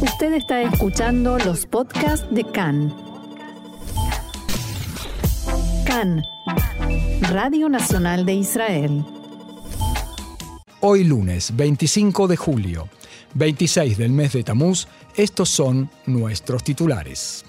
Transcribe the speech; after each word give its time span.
Usted 0.00 0.34
está 0.34 0.60
escuchando 0.60 1.38
los 1.38 1.64
podcasts 1.64 2.26
de 2.30 2.44
CAN. 2.44 2.94
CAN, 5.86 6.22
Radio 7.30 7.70
Nacional 7.70 8.26
de 8.26 8.34
Israel. 8.34 9.04
Hoy 10.80 11.04
lunes 11.04 11.56
25 11.56 12.28
de 12.28 12.36
julio, 12.36 12.88
26 13.34 13.96
del 13.96 14.10
mes 14.10 14.34
de 14.34 14.44
Tamuz, 14.44 14.86
estos 15.14 15.48
son 15.48 15.88
nuestros 16.04 16.62
titulares. 16.62 17.46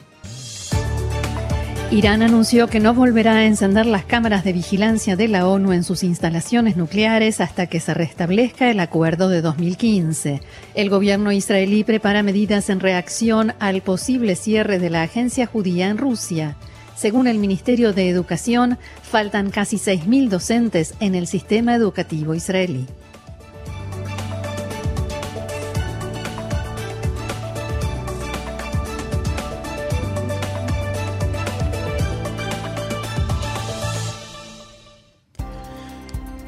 Irán 1.89 2.21
anunció 2.21 2.67
que 2.67 2.81
no 2.81 2.93
volverá 2.93 3.37
a 3.37 3.45
encender 3.45 3.85
las 3.85 4.03
cámaras 4.03 4.43
de 4.43 4.51
vigilancia 4.51 5.15
de 5.15 5.29
la 5.29 5.47
ONU 5.47 5.71
en 5.71 5.85
sus 5.85 6.03
instalaciones 6.03 6.75
nucleares 6.75 7.39
hasta 7.39 7.67
que 7.67 7.79
se 7.79 7.93
restablezca 7.93 8.69
el 8.69 8.81
acuerdo 8.81 9.29
de 9.29 9.41
2015. 9.41 10.41
El 10.75 10.89
gobierno 10.89 11.31
israelí 11.31 11.85
prepara 11.85 12.23
medidas 12.23 12.69
en 12.69 12.81
reacción 12.81 13.53
al 13.59 13.81
posible 13.81 14.35
cierre 14.35 14.79
de 14.79 14.89
la 14.89 15.03
agencia 15.03 15.45
judía 15.45 15.87
en 15.87 15.97
Rusia. 15.97 16.57
Según 16.97 17.25
el 17.25 17.37
Ministerio 17.37 17.93
de 17.93 18.09
Educación, 18.09 18.77
faltan 19.01 19.49
casi 19.49 19.77
6.000 19.77 20.27
docentes 20.27 20.93
en 20.99 21.15
el 21.15 21.25
sistema 21.25 21.73
educativo 21.73 22.35
israelí. 22.35 22.85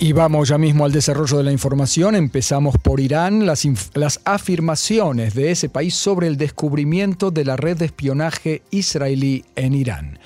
Y 0.09 0.11
vamos 0.11 0.49
ya 0.49 0.57
mismo 0.57 0.85
al 0.85 0.91
desarrollo 0.91 1.37
de 1.37 1.43
la 1.43 1.51
información. 1.51 2.15
Empezamos 2.15 2.79
por 2.79 2.99
Irán, 2.99 3.45
las, 3.45 3.63
las, 3.93 4.19
afirmaciones 4.25 5.35
de 5.35 5.51
ese 5.51 5.69
país 5.69 5.93
sobre 5.93 6.25
el 6.25 6.35
descubrimiento 6.35 7.29
de 7.29 7.45
la 7.45 7.55
red 7.55 7.77
de 7.77 7.85
espionaje 7.85 8.63
israelí 8.71 9.45
en 9.55 9.75
Irán. 9.75 10.17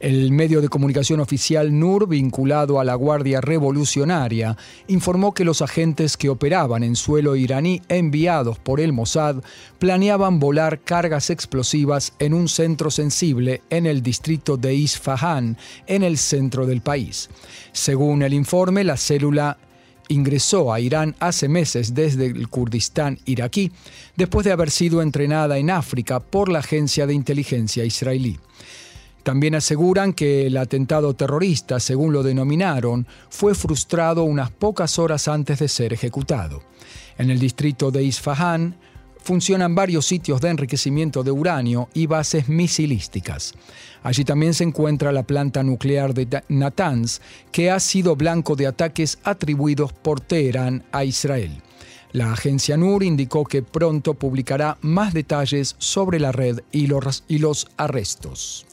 El 0.00 0.30
medio 0.30 0.60
de 0.60 0.68
comunicación 0.68 1.18
oficial 1.18 1.76
NUR, 1.76 2.06
vinculado 2.06 2.78
a 2.78 2.84
la 2.84 2.94
Guardia 2.94 3.40
Revolucionaria, 3.40 4.56
informó 4.86 5.34
que 5.34 5.44
los 5.44 5.60
agentes 5.60 6.16
que 6.16 6.28
operaban 6.28 6.84
en 6.84 6.94
suelo 6.94 7.34
iraní 7.34 7.82
enviados 7.88 8.60
por 8.60 8.78
el 8.78 8.92
Mossad 8.92 9.42
planeaban 9.80 10.38
volar 10.38 10.82
cargas 10.82 11.30
explosivas 11.30 12.12
en 12.20 12.32
un 12.32 12.48
centro 12.48 12.92
sensible 12.92 13.62
en 13.70 13.86
el 13.86 14.00
distrito 14.00 14.56
de 14.56 14.72
Isfahan, 14.72 15.56
en 15.88 16.04
el 16.04 16.16
centro 16.16 16.64
del 16.64 16.80
país. 16.80 17.28
Según 17.72 18.22
el 18.22 18.34
informe, 18.34 18.84
la 18.84 18.96
célula 18.96 19.58
ingresó 20.06 20.72
a 20.72 20.78
Irán 20.78 21.16
hace 21.18 21.48
meses 21.48 21.92
desde 21.94 22.26
el 22.26 22.48
Kurdistán 22.48 23.18
iraquí, 23.24 23.72
después 24.14 24.44
de 24.44 24.52
haber 24.52 24.70
sido 24.70 25.02
entrenada 25.02 25.58
en 25.58 25.70
África 25.70 26.20
por 26.20 26.50
la 26.50 26.60
agencia 26.60 27.04
de 27.04 27.14
inteligencia 27.14 27.84
israelí. 27.84 28.38
También 29.28 29.56
aseguran 29.56 30.14
que 30.14 30.46
el 30.46 30.56
atentado 30.56 31.12
terrorista, 31.12 31.80
según 31.80 32.14
lo 32.14 32.22
denominaron, 32.22 33.06
fue 33.28 33.54
frustrado 33.54 34.24
unas 34.24 34.50
pocas 34.50 34.98
horas 34.98 35.28
antes 35.28 35.58
de 35.58 35.68
ser 35.68 35.92
ejecutado. 35.92 36.62
En 37.18 37.28
el 37.28 37.38
distrito 37.38 37.90
de 37.90 38.02
Isfahan 38.04 38.74
funcionan 39.22 39.74
varios 39.74 40.06
sitios 40.06 40.40
de 40.40 40.48
enriquecimiento 40.48 41.22
de 41.22 41.30
uranio 41.30 41.90
y 41.92 42.06
bases 42.06 42.48
misilísticas. 42.48 43.52
Allí 44.02 44.24
también 44.24 44.54
se 44.54 44.64
encuentra 44.64 45.12
la 45.12 45.24
planta 45.24 45.62
nuclear 45.62 46.14
de 46.14 46.42
Natanz, 46.48 47.20
que 47.52 47.70
ha 47.70 47.80
sido 47.80 48.16
blanco 48.16 48.56
de 48.56 48.66
ataques 48.66 49.18
atribuidos 49.24 49.92
por 49.92 50.20
Teherán 50.20 50.84
a 50.90 51.04
Israel. 51.04 51.62
La 52.12 52.32
agencia 52.32 52.78
NUR 52.78 53.02
indicó 53.02 53.44
que 53.44 53.60
pronto 53.62 54.14
publicará 54.14 54.78
más 54.80 55.12
detalles 55.12 55.76
sobre 55.76 56.18
la 56.18 56.32
red 56.32 56.60
y 56.72 56.86
los, 56.86 57.24
y 57.28 57.40
los 57.40 57.68
arrestos. 57.76 58.64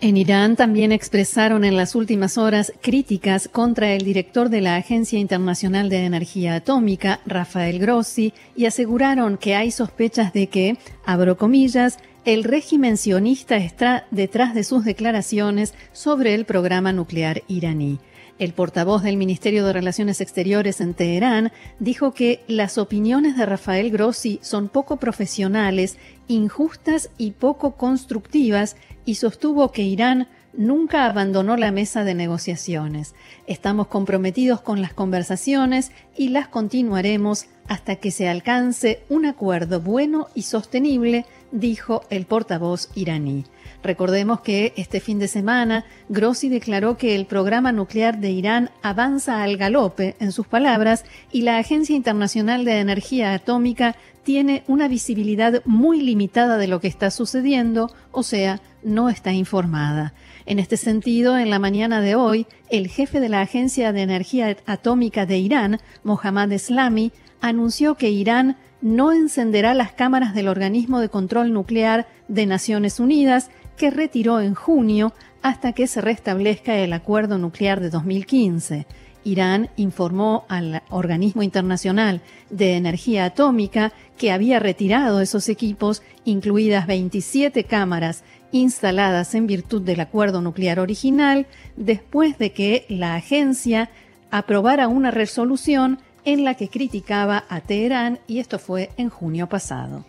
En 0.00 0.16
Irán 0.16 0.54
también 0.54 0.92
expresaron 0.92 1.64
en 1.64 1.76
las 1.76 1.96
últimas 1.96 2.38
horas 2.38 2.72
críticas 2.80 3.48
contra 3.48 3.92
el 3.94 4.04
director 4.04 4.48
de 4.48 4.60
la 4.60 4.76
Agencia 4.76 5.18
Internacional 5.18 5.88
de 5.88 6.04
Energía 6.04 6.54
Atómica, 6.54 7.18
Rafael 7.26 7.80
Grossi, 7.80 8.32
y 8.54 8.66
aseguraron 8.66 9.38
que 9.38 9.56
hay 9.56 9.72
sospechas 9.72 10.32
de 10.32 10.46
que, 10.46 10.78
abro 11.04 11.36
comillas, 11.36 11.98
el 12.24 12.44
régimen 12.44 12.96
sionista 12.96 13.56
está 13.56 14.06
detrás 14.12 14.54
de 14.54 14.62
sus 14.62 14.84
declaraciones 14.84 15.74
sobre 15.92 16.34
el 16.34 16.44
programa 16.44 16.92
nuclear 16.92 17.42
iraní. 17.48 17.98
El 18.38 18.52
portavoz 18.52 19.02
del 19.02 19.16
Ministerio 19.16 19.66
de 19.66 19.72
Relaciones 19.72 20.20
Exteriores 20.20 20.80
en 20.80 20.94
Teherán 20.94 21.50
dijo 21.80 22.14
que 22.14 22.44
las 22.46 22.78
opiniones 22.78 23.36
de 23.36 23.44
Rafael 23.46 23.90
Grossi 23.90 24.38
son 24.42 24.68
poco 24.68 24.98
profesionales, 24.98 25.98
injustas 26.28 27.10
y 27.18 27.32
poco 27.32 27.72
constructivas 27.72 28.76
y 29.08 29.14
sostuvo 29.14 29.72
que 29.72 29.80
Irán 29.80 30.28
nunca 30.58 31.06
abandonó 31.06 31.56
la 31.56 31.70
mesa 31.70 32.04
de 32.04 32.14
negociaciones. 32.14 33.14
Estamos 33.46 33.86
comprometidos 33.86 34.60
con 34.60 34.82
las 34.82 34.92
conversaciones 34.92 35.92
y 36.16 36.28
las 36.30 36.48
continuaremos 36.48 37.46
hasta 37.68 37.96
que 37.96 38.10
se 38.10 38.28
alcance 38.28 39.00
un 39.08 39.24
acuerdo 39.24 39.80
bueno 39.80 40.26
y 40.34 40.42
sostenible, 40.42 41.26
dijo 41.52 42.02
el 42.10 42.26
portavoz 42.26 42.90
iraní. 42.96 43.44
Recordemos 43.84 44.40
que 44.40 44.72
este 44.76 44.98
fin 44.98 45.20
de 45.20 45.28
semana 45.28 45.84
Grossi 46.08 46.48
declaró 46.48 46.96
que 46.96 47.14
el 47.14 47.26
programa 47.26 47.70
nuclear 47.70 48.18
de 48.18 48.30
Irán 48.30 48.70
avanza 48.82 49.44
al 49.44 49.56
galope, 49.58 50.16
en 50.18 50.32
sus 50.32 50.48
palabras, 50.48 51.04
y 51.30 51.42
la 51.42 51.58
Agencia 51.58 51.94
Internacional 51.94 52.64
de 52.64 52.80
Energía 52.80 53.32
Atómica 53.32 53.94
tiene 54.24 54.64
una 54.66 54.88
visibilidad 54.88 55.62
muy 55.64 56.02
limitada 56.02 56.58
de 56.58 56.66
lo 56.66 56.80
que 56.80 56.88
está 56.88 57.10
sucediendo, 57.12 57.92
o 58.10 58.24
sea, 58.24 58.60
no 58.82 59.08
está 59.08 59.32
informada. 59.32 60.14
En 60.48 60.58
este 60.58 60.78
sentido, 60.78 61.36
en 61.36 61.50
la 61.50 61.58
mañana 61.58 62.00
de 62.00 62.14
hoy, 62.14 62.46
el 62.70 62.88
jefe 62.88 63.20
de 63.20 63.28
la 63.28 63.42
Agencia 63.42 63.92
de 63.92 64.00
Energía 64.00 64.56
Atómica 64.64 65.26
de 65.26 65.36
Irán, 65.36 65.78
Mohammad 66.04 66.50
Eslami, 66.50 67.12
anunció 67.42 67.96
que 67.96 68.08
Irán 68.08 68.56
no 68.80 69.12
encenderá 69.12 69.74
las 69.74 69.92
cámaras 69.92 70.34
del 70.34 70.48
organismo 70.48 71.00
de 71.00 71.10
control 71.10 71.52
nuclear 71.52 72.08
de 72.28 72.46
Naciones 72.46 72.98
Unidas, 72.98 73.50
que 73.76 73.90
retiró 73.90 74.40
en 74.40 74.54
junio 74.54 75.12
hasta 75.42 75.74
que 75.74 75.86
se 75.86 76.00
restablezca 76.00 76.78
el 76.78 76.94
acuerdo 76.94 77.36
nuclear 77.36 77.80
de 77.80 77.90
2015. 77.90 78.86
Irán 79.24 79.68
informó 79.76 80.46
al 80.48 80.82
organismo 80.88 81.42
internacional 81.42 82.22
de 82.48 82.76
energía 82.76 83.26
atómica 83.26 83.92
que 84.16 84.32
había 84.32 84.60
retirado 84.60 85.20
esos 85.20 85.50
equipos, 85.50 86.02
incluidas 86.24 86.86
27 86.86 87.64
cámaras 87.64 88.24
instaladas 88.52 89.34
en 89.34 89.46
virtud 89.46 89.82
del 89.82 90.00
acuerdo 90.00 90.40
nuclear 90.40 90.80
original, 90.80 91.46
después 91.76 92.38
de 92.38 92.52
que 92.52 92.86
la 92.88 93.14
agencia 93.14 93.90
aprobara 94.30 94.88
una 94.88 95.10
resolución 95.10 95.98
en 96.24 96.44
la 96.44 96.54
que 96.54 96.68
criticaba 96.68 97.44
a 97.48 97.60
Teherán 97.60 98.18
y 98.26 98.38
esto 98.38 98.58
fue 98.58 98.90
en 98.96 99.08
junio 99.08 99.48
pasado. 99.48 100.04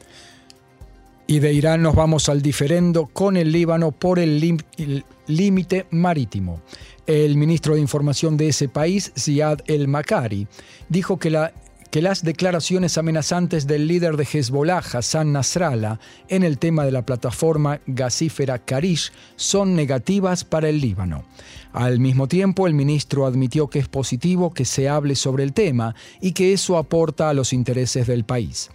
Y 1.28 1.40
de 1.40 1.54
Irán 1.54 1.84
nos 1.84 1.94
vamos 1.94 2.28
al 2.28 2.42
diferendo 2.42 3.06
con 3.06 3.38
el 3.38 3.52
Líbano 3.52 3.92
por 3.92 4.18
el 4.18 4.58
límite 5.28 5.86
marítimo. 5.92 6.60
El 7.06 7.38
ministro 7.38 7.76
de 7.76 7.82
Información 7.82 8.36
de 8.36 8.50
ese 8.50 8.68
país, 8.68 9.14
Ziad 9.18 9.60
El 9.68 9.88
Makari, 9.88 10.48
dijo 10.90 11.20
que 11.20 11.30
la 11.30 11.54
que 11.92 12.02
las 12.02 12.24
declaraciones 12.24 12.98
amenazantes 12.98 13.66
del 13.66 13.88
líder 13.88 14.16
de 14.16 14.28
Hezbollah, 14.32 14.78
Hassan 14.80 15.32
Nasrallah, 15.32 16.00
en 16.28 16.44
el 16.44 16.60
tema 16.60 16.86
de 16.86 16.92
la 16.92 17.06
plataforma 17.06 17.82
gasífera 17.88 18.60
Karish 18.60 19.12
son 19.36 19.76
negativas 19.76 20.44
para 20.44 20.70
el 20.70 20.82
Líbano. 20.82 21.24
Al 21.74 22.00
mismo 22.00 22.28
tiempo, 22.28 22.68
el 22.68 22.74
ministro 22.74 23.26
admitió 23.26 23.68
que 23.68 23.80
es 23.80 23.88
positivo 23.88 24.54
que 24.54 24.66
se 24.66 24.90
hable 24.90 25.16
sobre 25.16 25.44
el 25.44 25.54
tema 25.54 25.96
y 26.22 26.34
que 26.34 26.54
eso 26.54 26.78
aporta 26.78 27.30
a 27.30 27.34
los 27.34 27.54
intereses 27.54 28.08
del 28.08 28.24
país. 28.24 28.70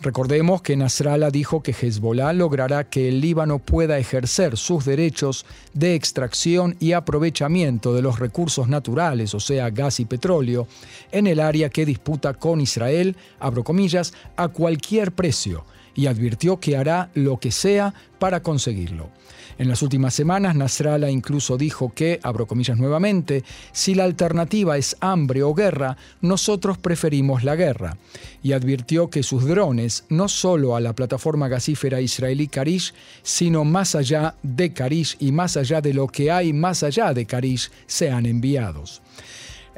Recordemos 0.00 0.62
que 0.62 0.76
Nasrallah 0.76 1.30
dijo 1.30 1.60
que 1.60 1.72
Hezbollah 1.72 2.32
logrará 2.32 2.84
que 2.84 3.08
el 3.08 3.20
Líbano 3.20 3.58
pueda 3.58 3.98
ejercer 3.98 4.56
sus 4.56 4.84
derechos 4.84 5.44
de 5.74 5.96
extracción 5.96 6.76
y 6.78 6.92
aprovechamiento 6.92 7.92
de 7.92 8.02
los 8.02 8.20
recursos 8.20 8.68
naturales, 8.68 9.34
o 9.34 9.40
sea, 9.40 9.70
gas 9.70 9.98
y 9.98 10.04
petróleo, 10.04 10.68
en 11.10 11.26
el 11.26 11.40
área 11.40 11.68
que 11.68 11.84
disputa 11.84 12.34
con 12.34 12.60
Israel, 12.60 13.16
abro 13.40 13.64
comillas, 13.64 14.14
a 14.36 14.46
cualquier 14.46 15.10
precio, 15.10 15.64
y 15.98 16.06
advirtió 16.06 16.60
que 16.60 16.76
hará 16.76 17.10
lo 17.14 17.38
que 17.38 17.50
sea 17.50 17.92
para 18.20 18.40
conseguirlo. 18.40 19.10
En 19.58 19.68
las 19.68 19.82
últimas 19.82 20.14
semanas, 20.14 20.54
Nasrallah 20.54 21.10
incluso 21.10 21.58
dijo 21.58 21.92
que, 21.92 22.20
abro 22.22 22.46
comillas 22.46 22.78
nuevamente, 22.78 23.42
si 23.72 23.96
la 23.96 24.04
alternativa 24.04 24.76
es 24.76 24.96
hambre 25.00 25.42
o 25.42 25.52
guerra, 25.54 25.96
nosotros 26.20 26.78
preferimos 26.78 27.42
la 27.42 27.56
guerra. 27.56 27.96
Y 28.44 28.52
advirtió 28.52 29.10
que 29.10 29.24
sus 29.24 29.44
drones, 29.44 30.04
no 30.08 30.28
solo 30.28 30.76
a 30.76 30.80
la 30.80 30.94
plataforma 30.94 31.48
gasífera 31.48 32.00
israelí 32.00 32.46
Karish, 32.46 32.94
sino 33.24 33.64
más 33.64 33.96
allá 33.96 34.36
de 34.44 34.72
Karish 34.72 35.16
y 35.18 35.32
más 35.32 35.56
allá 35.56 35.80
de 35.80 35.94
lo 35.94 36.06
que 36.06 36.30
hay 36.30 36.52
más 36.52 36.84
allá 36.84 37.12
de 37.12 37.26
Karish, 37.26 37.72
sean 37.88 38.24
enviados. 38.24 39.02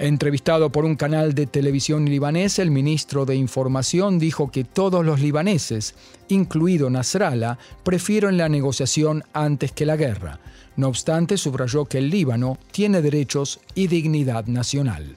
Entrevistado 0.01 0.73
por 0.73 0.87
un 0.87 0.97
canal 0.97 1.35
de 1.35 1.45
televisión 1.45 2.07
libanés, 2.07 2.59
el 2.59 2.71
ministro 2.71 3.27
de 3.27 3.37
Información 3.37 4.19
dijo 4.19 4.51
que 4.51 4.65
todos 4.65 5.05
los 5.05 5.21
libaneses, 5.21 5.95
incluido 6.29 6.89
Nasrallah, 6.89 7.59
prefieren 7.85 8.39
la 8.39 8.49
negociación 8.49 9.25
antes 9.35 9.73
que 9.73 9.85
la 9.85 9.97
guerra. 9.97 10.39
No 10.75 10.89
obstante, 10.89 11.37
subrayó 11.37 11.85
que 11.85 11.99
el 11.99 12.09
Líbano 12.09 12.57
tiene 12.73 13.03
derechos 13.03 13.61
y 13.75 13.89
dignidad 13.89 14.47
nacional. 14.47 15.17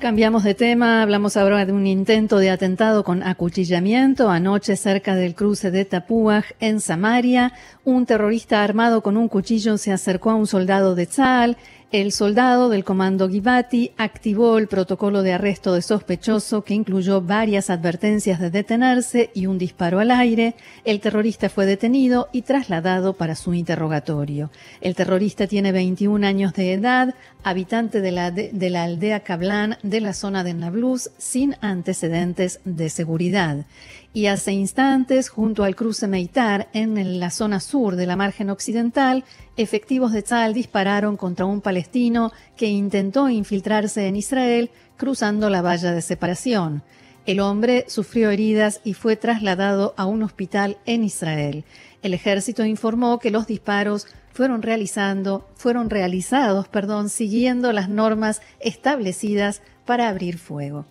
Cambiamos 0.00 0.44
de 0.44 0.54
tema, 0.54 1.02
hablamos 1.02 1.36
ahora 1.36 1.66
de 1.66 1.72
un 1.72 1.86
intento 1.86 2.38
de 2.38 2.48
atentado 2.48 3.04
con 3.04 3.22
acuchillamiento 3.22 4.30
anoche 4.30 4.74
cerca 4.76 5.14
del 5.14 5.34
cruce 5.34 5.70
de 5.70 5.84
Tapuaj 5.84 6.46
en 6.58 6.80
Samaria. 6.80 7.52
Un 7.84 8.06
terrorista 8.06 8.64
armado 8.64 9.02
con 9.02 9.18
un 9.18 9.28
cuchillo 9.28 9.76
se 9.76 9.92
acercó 9.92 10.30
a 10.30 10.36
un 10.36 10.46
soldado 10.46 10.94
de 10.94 11.04
Tzal. 11.04 11.58
El 11.92 12.12
soldado 12.12 12.68
del 12.68 12.84
comando 12.84 13.28
Givati 13.28 13.90
activó 13.96 14.58
el 14.58 14.68
protocolo 14.68 15.24
de 15.24 15.32
arresto 15.32 15.74
de 15.74 15.82
sospechoso 15.82 16.62
que 16.62 16.74
incluyó 16.74 17.20
varias 17.20 17.68
advertencias 17.68 18.38
de 18.38 18.48
detenerse 18.48 19.32
y 19.34 19.46
un 19.46 19.58
disparo 19.58 19.98
al 19.98 20.12
aire. 20.12 20.54
El 20.84 21.00
terrorista 21.00 21.48
fue 21.48 21.66
detenido 21.66 22.28
y 22.30 22.42
trasladado 22.42 23.14
para 23.14 23.34
su 23.34 23.54
interrogatorio. 23.54 24.52
El 24.80 24.94
terrorista 24.94 25.48
tiene 25.48 25.72
21 25.72 26.24
años 26.24 26.54
de 26.54 26.74
edad, 26.74 27.16
habitante 27.42 28.00
de 28.00 28.12
la, 28.12 28.30
de, 28.30 28.70
la 28.70 28.84
aldea 28.84 29.24
Cablan 29.24 29.76
de 29.82 30.00
la 30.00 30.12
zona 30.12 30.44
de 30.44 30.54
Nablus, 30.54 31.10
sin 31.18 31.56
antecedentes 31.60 32.60
de 32.64 32.88
seguridad 32.88 33.66
y 34.12 34.26
hace 34.26 34.52
instantes, 34.52 35.28
junto 35.28 35.62
al 35.62 35.76
cruce 35.76 36.08
Meitar, 36.08 36.68
en 36.72 37.20
la 37.20 37.30
zona 37.30 37.60
sur 37.60 37.94
de 37.94 38.06
la 38.06 38.16
margen 38.16 38.50
occidental, 38.50 39.24
efectivos 39.60 40.12
de 40.12 40.22
Tzal 40.22 40.54
dispararon 40.54 41.16
contra 41.16 41.44
un 41.44 41.60
palestino 41.60 42.32
que 42.56 42.66
intentó 42.66 43.28
infiltrarse 43.28 44.06
en 44.06 44.16
Israel 44.16 44.70
cruzando 44.96 45.50
la 45.50 45.62
valla 45.62 45.92
de 45.92 46.02
separación. 46.02 46.82
El 47.26 47.40
hombre 47.40 47.84
sufrió 47.86 48.30
heridas 48.30 48.80
y 48.84 48.94
fue 48.94 49.16
trasladado 49.16 49.94
a 49.96 50.06
un 50.06 50.22
hospital 50.22 50.78
en 50.86 51.04
Israel. 51.04 51.64
El 52.02 52.14
ejército 52.14 52.64
informó 52.64 53.18
que 53.18 53.30
los 53.30 53.46
disparos 53.46 54.06
fueron 54.32 54.62
realizando, 54.62 55.48
fueron 55.54 55.90
realizados, 55.90 56.68
perdón, 56.68 57.08
siguiendo 57.08 57.72
las 57.72 57.88
normas 57.88 58.40
establecidas 58.60 59.60
para 59.84 60.08
abrir 60.08 60.38
fuego. 60.38 60.86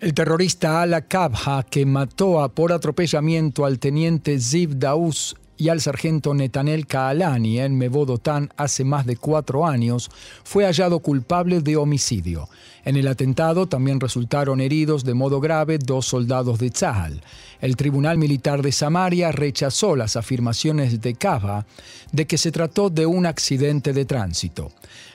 El 0.00 0.12
terrorista 0.12 0.82
Ala 0.82 1.02
Kabha, 1.02 1.62
que 1.62 1.86
mató 1.86 2.42
a 2.42 2.48
por 2.52 2.72
atropellamiento 2.72 3.64
al 3.64 3.78
teniente 3.78 4.38
Ziv 4.40 4.78
Daous 4.78 5.36
y 5.56 5.68
al 5.68 5.80
sargento 5.80 6.34
Netanel 6.34 6.86
Kaalani 6.86 7.60
en 7.60 7.78
Mebodotán 7.78 8.50
hace 8.56 8.84
más 8.84 9.06
de 9.06 9.16
cuatro 9.16 9.66
años, 9.66 10.10
fue 10.42 10.64
hallado 10.64 11.00
culpable 11.00 11.60
de 11.60 11.76
homicidio. 11.76 12.48
En 12.84 12.96
el 12.96 13.08
atentado 13.08 13.66
también 13.66 14.00
resultaron 14.00 14.60
heridos 14.60 15.04
de 15.04 15.14
modo 15.14 15.40
grave 15.40 15.78
dos 15.78 16.06
soldados 16.06 16.58
de 16.58 16.70
Tzahal. 16.70 17.22
El 17.60 17.76
Tribunal 17.76 18.18
Militar 18.18 18.62
de 18.62 18.72
Samaria 18.72 19.32
rechazó 19.32 19.96
las 19.96 20.16
afirmaciones 20.16 21.00
de 21.00 21.14
Kabha 21.14 21.66
de 22.12 22.26
que 22.26 22.36
se 22.36 22.52
trató 22.52 22.90
de 22.90 23.06
un 23.06 23.26
accidente 23.26 23.92
de 23.92 24.04
tránsito. 24.04 24.70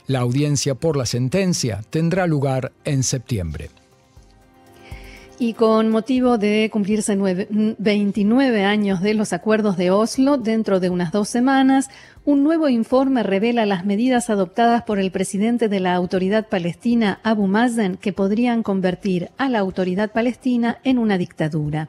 La 0.08 0.20
audiencia 0.20 0.74
por 0.74 0.98
la 0.98 1.06
sentencia 1.06 1.84
tendrá 1.92 2.26
lugar 2.26 2.72
en 2.86 3.04
septiembre. 3.04 3.70
Y 5.42 5.54
con 5.54 5.88
motivo 5.90 6.38
de 6.38 6.70
cumplirse 6.70 7.16
29 7.16 8.66
años 8.66 9.02
de 9.02 9.14
los 9.14 9.32
acuerdos 9.32 9.78
de 9.78 9.90
Oslo, 9.90 10.38
dentro 10.38 10.82
de 10.82 10.90
unas 10.90 11.14
dos 11.14 11.30
semanas, 11.30 11.90
un 12.26 12.44
nuevo 12.44 12.68
informe 12.68 13.24
revela 13.24 13.66
las 13.66 13.86
medidas 13.86 14.30
adoptadas 14.30 14.84
por 14.84 15.00
el 15.00 15.12
presidente 15.12 15.70
de 15.70 15.80
la 15.80 15.96
autoridad 15.96 16.50
palestina, 16.50 17.22
Abu 17.24 17.48
Mazen, 17.48 17.96
que 17.96 18.12
podrían 18.12 18.64
convertir 18.64 19.30
a 19.38 19.48
la 19.48 19.60
autoridad 19.60 20.12
palestina 20.12 20.80
en 20.84 20.98
una 20.98 21.18
dictadura. 21.18 21.88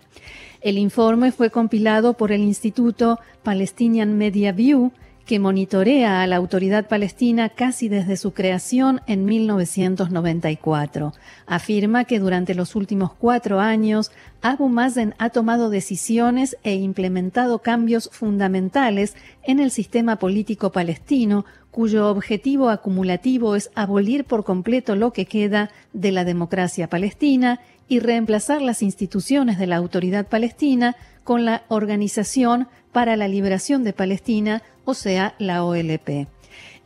El 0.61 0.79
informe 0.79 1.33
fue 1.33 1.51
compilado 1.51 2.15
por 2.15 2.31
el 2.31 2.43
Instituto 2.43 3.19
Palestinian 3.43 4.17
Media 4.17 4.53
View, 4.53 4.93
que 5.27 5.39
monitorea 5.39 6.23
a 6.23 6.27
la 6.27 6.37
autoridad 6.37 6.89
palestina 6.89 7.49
casi 7.49 7.89
desde 7.89 8.17
su 8.17 8.33
creación 8.33 9.01
en 9.07 9.25
1994. 9.25 11.13
Afirma 11.47 12.05
que 12.05 12.19
durante 12.19 12.55
los 12.55 12.75
últimos 12.75 13.13
cuatro 13.13 13.61
años, 13.61 14.11
Abu 14.43 14.69
Mazen 14.69 15.15
ha 15.19 15.31
tomado 15.31 15.71
decisiones 15.71 16.57
e 16.65 16.75
implementado 16.75 17.61
cambios 17.61 18.11
fundamentales 18.13 19.15
en 19.45 19.61
el 19.61 19.71
sistema 19.71 20.17
político 20.17 20.73
palestino, 20.73 21.45
cuyo 21.71 22.09
objetivo 22.09 22.69
acumulativo 22.69 23.55
es 23.55 23.71
abolir 23.75 24.25
por 24.25 24.45
completo 24.45 24.97
lo 24.97 25.13
que 25.13 25.27
queda 25.27 25.71
de 25.93 26.11
la 26.13 26.25
democracia 26.25 26.89
palestina 26.89 27.61
y 27.89 27.99
reemplazar 27.99 28.63
las 28.63 28.83
instituciones 28.83 29.59
de 29.59 29.67
la 29.67 29.77
autoridad 29.77 30.27
palestina 30.27 30.97
con 31.25 31.45
la 31.45 31.63
Organización 31.69 32.69
para 32.93 33.17
la 33.17 33.29
Liberación 33.29 33.85
de 33.85 33.93
Palestina, 33.93 34.63
o 34.85 34.95
sea, 34.95 35.35
la 35.39 35.65
OLP. 35.65 36.27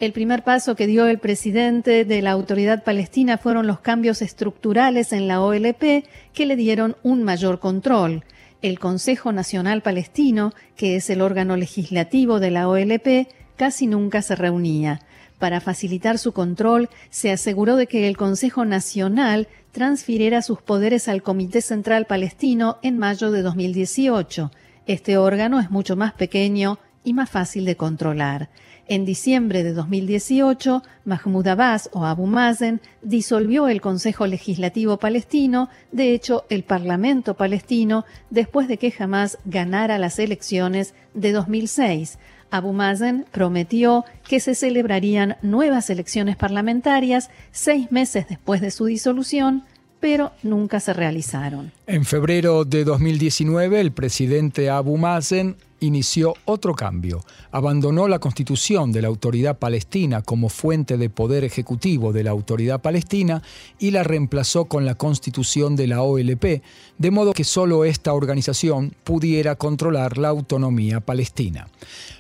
El 0.01 0.13
primer 0.13 0.43
paso 0.43 0.75
que 0.75 0.87
dio 0.87 1.07
el 1.07 1.19
presidente 1.19 2.05
de 2.05 2.21
la 2.21 2.33
autoridad 2.33 2.83
palestina 2.83 3.39
fueron 3.39 3.67
los 3.67 3.81
cambios 3.81 4.23
estructurales 4.23 5.13
en 5.13 5.29
la 5.29 5.41
OLP 5.41 6.05
que 6.33 6.47
le 6.47 6.57
dieron 6.57 6.97
un 7.03 7.23
mayor 7.23 7.61
control. 7.61 8.25
El 8.61 8.79
Consejo 8.79 9.33
Nacional 9.33 9.83
Palestino, 9.83 10.53
que 10.77 10.97
es 10.97 11.09
el 11.11 11.21
órgano 11.21 11.57
legislativo 11.57 12.41
de 12.41 12.51
la 12.51 12.69
OLP, 12.69 13.29
casi 13.57 13.87
nunca 13.87 14.21
se 14.21 14.35
reunía. 14.35 15.01
Para 15.39 15.61
facilitar 15.61 16.19
su 16.19 16.33
control, 16.33 16.89
se 17.11 17.31
aseguró 17.31 17.77
de 17.77 17.87
que 17.87 18.09
el 18.09 18.17
Consejo 18.17 18.65
Nacional 18.65 19.49
transfiriera 19.73 20.43
sus 20.43 20.61
poderes 20.61 21.09
al 21.09 21.23
Comité 21.23 21.61
Central 21.61 22.07
Palestino 22.07 22.79
en 22.83 22.99
mayo 22.99 23.31
de 23.31 23.43
2018. 23.43 24.51
Este 24.87 25.17
órgano 25.17 25.61
es 25.61 25.71
mucho 25.71 25.97
más 25.97 26.13
pequeño 26.13 26.79
y 27.05 27.15
más 27.15 27.31
fácil 27.31 27.65
de 27.65 27.77
controlar. 27.77 28.51
En 28.87 29.07
diciembre 29.07 29.63
de 29.63 29.73
2018, 29.73 30.83
Mahmoud 31.07 31.47
Abbas 31.47 31.89
o 31.95 32.05
Abu 32.05 32.27
Mazen 32.27 32.83
disolvió 33.01 33.69
el 33.69 33.81
Consejo 33.81 34.27
Legislativo 34.27 34.99
Palestino, 34.99 35.71
de 35.91 36.13
hecho 36.13 36.45
el 36.51 36.65
Parlamento 36.65 37.33
palestino, 37.33 38.05
después 38.29 38.69
de 38.69 38.77
que 38.77 38.91
jamás 38.91 39.39
ganara 39.47 39.99
las 39.99 40.19
elecciones 40.19 40.95
de 41.15 41.33
2006. 41.33 42.19
Abu 42.51 42.75
Mazen 42.75 43.25
prometió 43.33 44.05
que 44.29 44.39
se 44.39 44.55
celebrarían 44.55 45.39
nuevas 45.41 45.89
elecciones 45.89 46.37
parlamentarias 46.37 47.31
seis 47.53 47.91
meses 47.91 48.29
después 48.29 48.61
de 48.61 48.71
su 48.71 48.85
disolución, 48.85 49.65
pero 50.05 50.33
nunca 50.43 50.81
se 50.81 50.93
realizaron. 50.93 51.73
En 51.87 52.05
febrero 52.05 52.67
de 52.67 52.85
2019, 52.85 53.81
el 53.81 53.91
presidente 53.91 54.69
Abu 54.69 54.99
Mazen 54.99 55.57
inició 55.85 56.35
otro 56.45 56.75
cambio. 56.75 57.25
Abandonó 57.51 58.09
la 58.09 58.19
constitución 58.19 58.93
de 58.93 59.03
la 59.03 59.09
Autoridad 59.09 59.59
Palestina 59.59 60.23
como 60.23 60.49
fuente 60.49 60.97
de 60.97 61.11
poder 61.11 61.45
ejecutivo 61.45 62.13
de 62.13 62.25
la 62.25 62.31
Autoridad 62.31 62.81
Palestina 62.81 63.43
y 63.79 63.91
la 63.91 64.03
reemplazó 64.03 64.65
con 64.65 64.85
la 64.85 64.97
constitución 64.97 65.77
de 65.77 65.87
la 65.87 66.03
OLP, 66.03 66.63
de 66.99 67.11
modo 67.11 67.33
que 67.33 67.45
solo 67.45 67.85
esta 67.85 68.13
organización 68.13 68.95
pudiera 69.05 69.57
controlar 69.57 70.19
la 70.19 70.29
autonomía 70.29 71.01
palestina. 71.01 71.69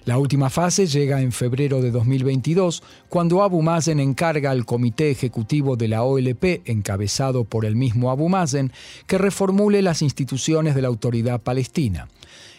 La 0.04 0.18
última 0.18 0.50
fase 0.50 0.86
llega 0.86 1.22
en 1.22 1.32
febrero 1.32 1.80
de 1.80 1.90
2022, 1.90 2.82
cuando 3.08 3.42
Abu 3.42 3.62
Mazen 3.62 4.00
encarga 4.00 4.50
al 4.50 4.66
Comité 4.66 5.10
Ejecutivo 5.10 5.76
de 5.76 5.88
la 5.88 6.02
OLP, 6.02 6.62
encabezado 6.66 7.44
por 7.44 7.64
el 7.64 7.74
mismo 7.74 8.10
Abu 8.10 8.28
Mazen, 8.28 8.72
que 9.06 9.18
reformule 9.18 9.80
las 9.82 10.02
instituciones 10.02 10.74
de 10.74 10.82
la 10.82 10.88
Autoridad 10.88 11.40
Palestina. 11.40 12.08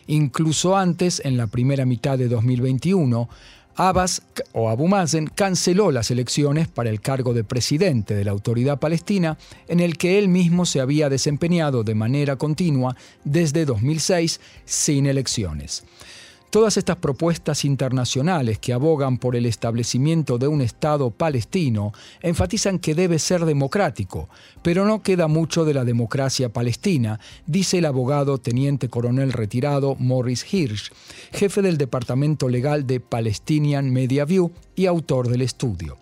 Incluso 0.07 0.77
antes, 0.77 1.21
en 1.25 1.37
la 1.37 1.47
primera 1.47 1.85
mitad 1.85 2.17
de 2.17 2.27
2021, 2.27 3.27
Abbas 3.77 4.21
o 4.53 4.69
Abu 4.69 4.87
Mazen 4.87 5.27
canceló 5.27 5.91
las 5.91 6.09
elecciones 6.09 6.69
para 6.69 6.89
el 6.89 7.01
cargo 7.01 7.33
de 7.33 7.43
presidente 7.43 8.15
de 8.15 8.23
la 8.23 8.31
autoridad 8.31 8.79
palestina, 8.79 9.37
en 9.67 9.81
el 9.81 9.97
que 9.97 10.17
él 10.17 10.29
mismo 10.29 10.65
se 10.65 10.79
había 10.79 11.09
desempeñado 11.09 11.83
de 11.83 11.93
manera 11.93 12.37
continua 12.37 12.95
desde 13.25 13.65
2006 13.65 14.39
sin 14.63 15.07
elecciones. 15.07 15.83
Todas 16.49 16.77
estas 16.77 16.97
propuestas 16.97 17.65
internacionales 17.65 18.59
que 18.59 18.71
abogan 18.71 19.17
por 19.17 19.35
el 19.35 19.45
establecimiento 19.45 20.37
de 20.37 20.47
un 20.47 20.61
Estado 20.61 21.11
palestino 21.11 21.91
enfatizan 22.21 22.79
que 22.79 22.95
debe 22.95 23.19
ser 23.19 23.43
democrático, 23.43 24.29
pero 24.61 24.85
no 24.85 25.01
queda 25.01 25.27
mucho 25.27 25.65
de 25.65 25.73
la 25.73 25.83
democracia 25.83 26.53
palestina, 26.53 27.19
dice 27.45 27.79
el 27.79 27.85
abogado 27.85 28.37
teniente 28.37 28.87
coronel 28.87 29.33
retirado 29.33 29.95
Morris 29.95 30.45
Hirsch, 30.53 30.93
jefe 31.33 31.61
del 31.61 31.77
Departamento 31.77 32.47
Legal 32.47 32.87
de 32.87 33.01
Palestinian 33.01 33.91
Media 33.91 34.23
View 34.23 34.51
y 34.75 34.85
autor 34.85 35.27
del 35.27 35.41
estudio. 35.41 35.97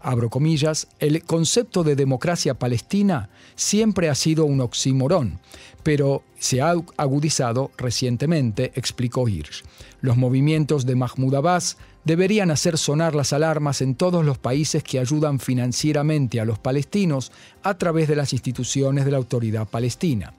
Abro 0.00 0.30
comillas, 0.30 0.88
el 1.00 1.22
concepto 1.24 1.82
de 1.82 1.96
democracia 1.96 2.54
palestina 2.54 3.30
siempre 3.56 4.08
ha 4.08 4.14
sido 4.14 4.44
un 4.44 4.60
oxímoron, 4.60 5.40
pero 5.88 6.22
se 6.38 6.60
ha 6.60 6.74
agudizado 6.98 7.70
recientemente, 7.78 8.72
explicó 8.74 9.26
Hirsch. 9.26 9.64
Los 10.02 10.18
movimientos 10.18 10.84
de 10.84 10.96
Mahmoud 10.96 11.34
Abbas 11.34 11.78
deberían 12.04 12.50
hacer 12.50 12.76
sonar 12.76 13.14
las 13.14 13.32
alarmas 13.32 13.80
en 13.80 13.94
todos 13.94 14.22
los 14.22 14.36
países 14.36 14.82
que 14.82 14.98
ayudan 14.98 15.38
financieramente 15.38 16.40
a 16.40 16.44
los 16.44 16.58
palestinos 16.58 17.32
a 17.62 17.78
través 17.78 18.06
de 18.06 18.16
las 18.16 18.34
instituciones 18.34 19.06
de 19.06 19.12
la 19.12 19.16
autoridad 19.16 19.66
palestina. 19.66 20.34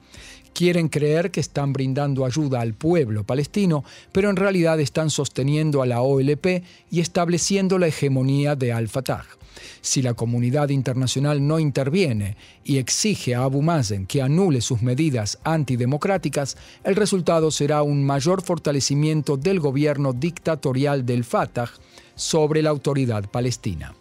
Quieren 0.52 0.88
creer 0.88 1.30
que 1.30 1.40
están 1.40 1.72
brindando 1.72 2.24
ayuda 2.24 2.60
al 2.60 2.74
pueblo 2.74 3.24
palestino, 3.24 3.84
pero 4.12 4.30
en 4.30 4.36
realidad 4.36 4.80
están 4.80 5.10
sosteniendo 5.10 5.82
a 5.82 5.86
la 5.86 6.02
OLP 6.02 6.62
y 6.90 7.00
estableciendo 7.00 7.78
la 7.78 7.86
hegemonía 7.86 8.56
de 8.56 8.72
Al-Fatah. 8.72 9.24
Si 9.80 10.02
la 10.02 10.14
comunidad 10.14 10.68
internacional 10.68 11.46
no 11.46 11.58
interviene 11.58 12.36
y 12.64 12.78
exige 12.78 13.34
a 13.34 13.44
Abu 13.44 13.62
Mazen 13.62 14.06
que 14.06 14.22
anule 14.22 14.60
sus 14.60 14.82
medidas 14.82 15.38
antidemocráticas, 15.44 16.56
el 16.84 16.96
resultado 16.96 17.50
será 17.50 17.82
un 17.82 18.04
mayor 18.04 18.42
fortalecimiento 18.42 19.36
del 19.36 19.60
gobierno 19.60 20.12
dictatorial 20.12 21.06
del 21.06 21.24
Fatah 21.24 21.70
sobre 22.14 22.62
la 22.62 22.70
autoridad 22.70 23.30
palestina. 23.30 23.94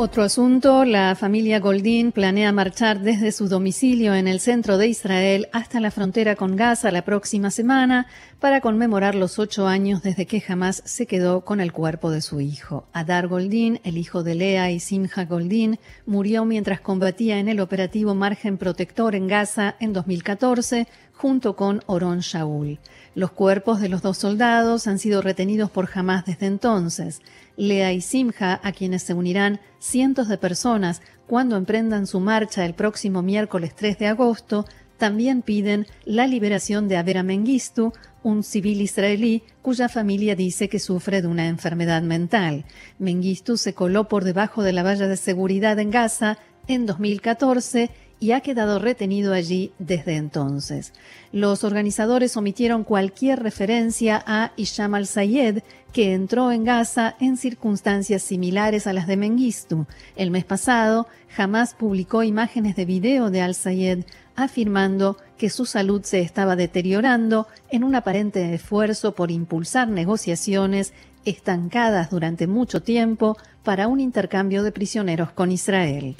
Otro 0.00 0.22
asunto, 0.22 0.84
la 0.84 1.16
familia 1.16 1.58
Goldín 1.58 2.12
planea 2.12 2.52
marchar 2.52 3.00
desde 3.00 3.32
su 3.32 3.48
domicilio 3.48 4.14
en 4.14 4.28
el 4.28 4.38
centro 4.38 4.78
de 4.78 4.86
Israel 4.86 5.48
hasta 5.52 5.80
la 5.80 5.90
frontera 5.90 6.36
con 6.36 6.54
Gaza 6.54 6.92
la 6.92 7.02
próxima 7.02 7.50
semana 7.50 8.06
para 8.40 8.60
conmemorar 8.60 9.16
los 9.16 9.40
ocho 9.40 9.66
años 9.66 10.02
desde 10.02 10.26
que 10.26 10.40
jamás 10.40 10.82
se 10.84 11.06
quedó 11.06 11.44
con 11.44 11.60
el 11.60 11.72
cuerpo 11.72 12.10
de 12.10 12.20
su 12.20 12.40
hijo. 12.40 12.86
Adar 12.92 13.26
Goldín, 13.26 13.80
el 13.82 13.98
hijo 13.98 14.22
de 14.22 14.36
Lea 14.36 14.70
y 14.70 14.78
Simha 14.78 15.24
Goldín, 15.28 15.80
murió 16.06 16.44
mientras 16.44 16.80
combatía 16.80 17.40
en 17.40 17.48
el 17.48 17.58
operativo 17.58 18.14
Margen 18.14 18.56
Protector 18.56 19.16
en 19.16 19.26
Gaza 19.26 19.74
en 19.80 19.92
2014 19.92 20.86
junto 21.14 21.56
con 21.56 21.82
Oron 21.86 22.20
Shaul. 22.20 22.78
Los 23.16 23.32
cuerpos 23.32 23.80
de 23.80 23.88
los 23.88 24.02
dos 24.02 24.18
soldados 24.18 24.86
han 24.86 25.00
sido 25.00 25.20
retenidos 25.20 25.70
por 25.72 25.88
Hamas 25.92 26.24
desde 26.24 26.46
entonces. 26.46 27.20
Lea 27.56 27.92
y 27.92 28.00
Simha, 28.00 28.60
a 28.62 28.70
quienes 28.70 29.02
se 29.02 29.14
unirán 29.14 29.58
cientos 29.80 30.28
de 30.28 30.38
personas 30.38 31.02
cuando 31.26 31.56
emprendan 31.56 32.06
su 32.06 32.20
marcha 32.20 32.64
el 32.64 32.74
próximo 32.74 33.20
miércoles 33.20 33.74
3 33.74 33.98
de 33.98 34.06
agosto, 34.06 34.64
también 34.98 35.42
piden 35.42 35.86
la 36.04 36.26
liberación 36.26 36.88
de 36.88 36.96
Avera 36.96 37.22
Mengistu, 37.22 37.92
un 38.22 38.42
civil 38.42 38.80
israelí 38.82 39.42
cuya 39.62 39.88
familia 39.88 40.34
dice 40.34 40.68
que 40.68 40.78
sufre 40.78 41.22
de 41.22 41.28
una 41.28 41.46
enfermedad 41.46 42.02
mental. 42.02 42.64
Mengistu 42.98 43.56
se 43.56 43.74
coló 43.74 44.08
por 44.08 44.24
debajo 44.24 44.62
de 44.62 44.72
la 44.72 44.82
valla 44.82 45.06
de 45.06 45.16
seguridad 45.16 45.78
en 45.78 45.90
Gaza 45.90 46.38
en 46.66 46.84
2014 46.84 47.90
y 48.20 48.32
ha 48.32 48.40
quedado 48.40 48.78
retenido 48.78 49.32
allí 49.32 49.72
desde 49.78 50.16
entonces. 50.16 50.92
Los 51.32 51.64
organizadores 51.64 52.36
omitieron 52.36 52.84
cualquier 52.84 53.42
referencia 53.42 54.22
a 54.26 54.52
Isham 54.56 54.94
al-Sayed, 54.94 55.62
que 55.92 56.12
entró 56.12 56.52
en 56.52 56.64
Gaza 56.64 57.16
en 57.20 57.36
circunstancias 57.36 58.22
similares 58.22 58.86
a 58.86 58.92
las 58.92 59.06
de 59.06 59.16
Mengistu. 59.16 59.86
El 60.16 60.30
mes 60.30 60.44
pasado, 60.44 61.06
jamás 61.28 61.74
publicó 61.74 62.22
imágenes 62.22 62.76
de 62.76 62.84
video 62.84 63.30
de 63.30 63.40
al-Sayed 63.40 64.04
afirmando 64.36 65.16
que 65.36 65.50
su 65.50 65.66
salud 65.66 66.02
se 66.04 66.20
estaba 66.20 66.54
deteriorando 66.54 67.48
en 67.70 67.82
un 67.82 67.94
aparente 67.94 68.54
esfuerzo 68.54 69.14
por 69.14 69.30
impulsar 69.30 69.88
negociaciones 69.88 70.92
estancadas 71.24 72.10
durante 72.10 72.46
mucho 72.46 72.82
tiempo 72.82 73.36
para 73.64 73.88
un 73.88 74.00
intercambio 74.00 74.62
de 74.62 74.72
prisioneros 74.72 75.32
con 75.32 75.50
Israel. 75.50 76.16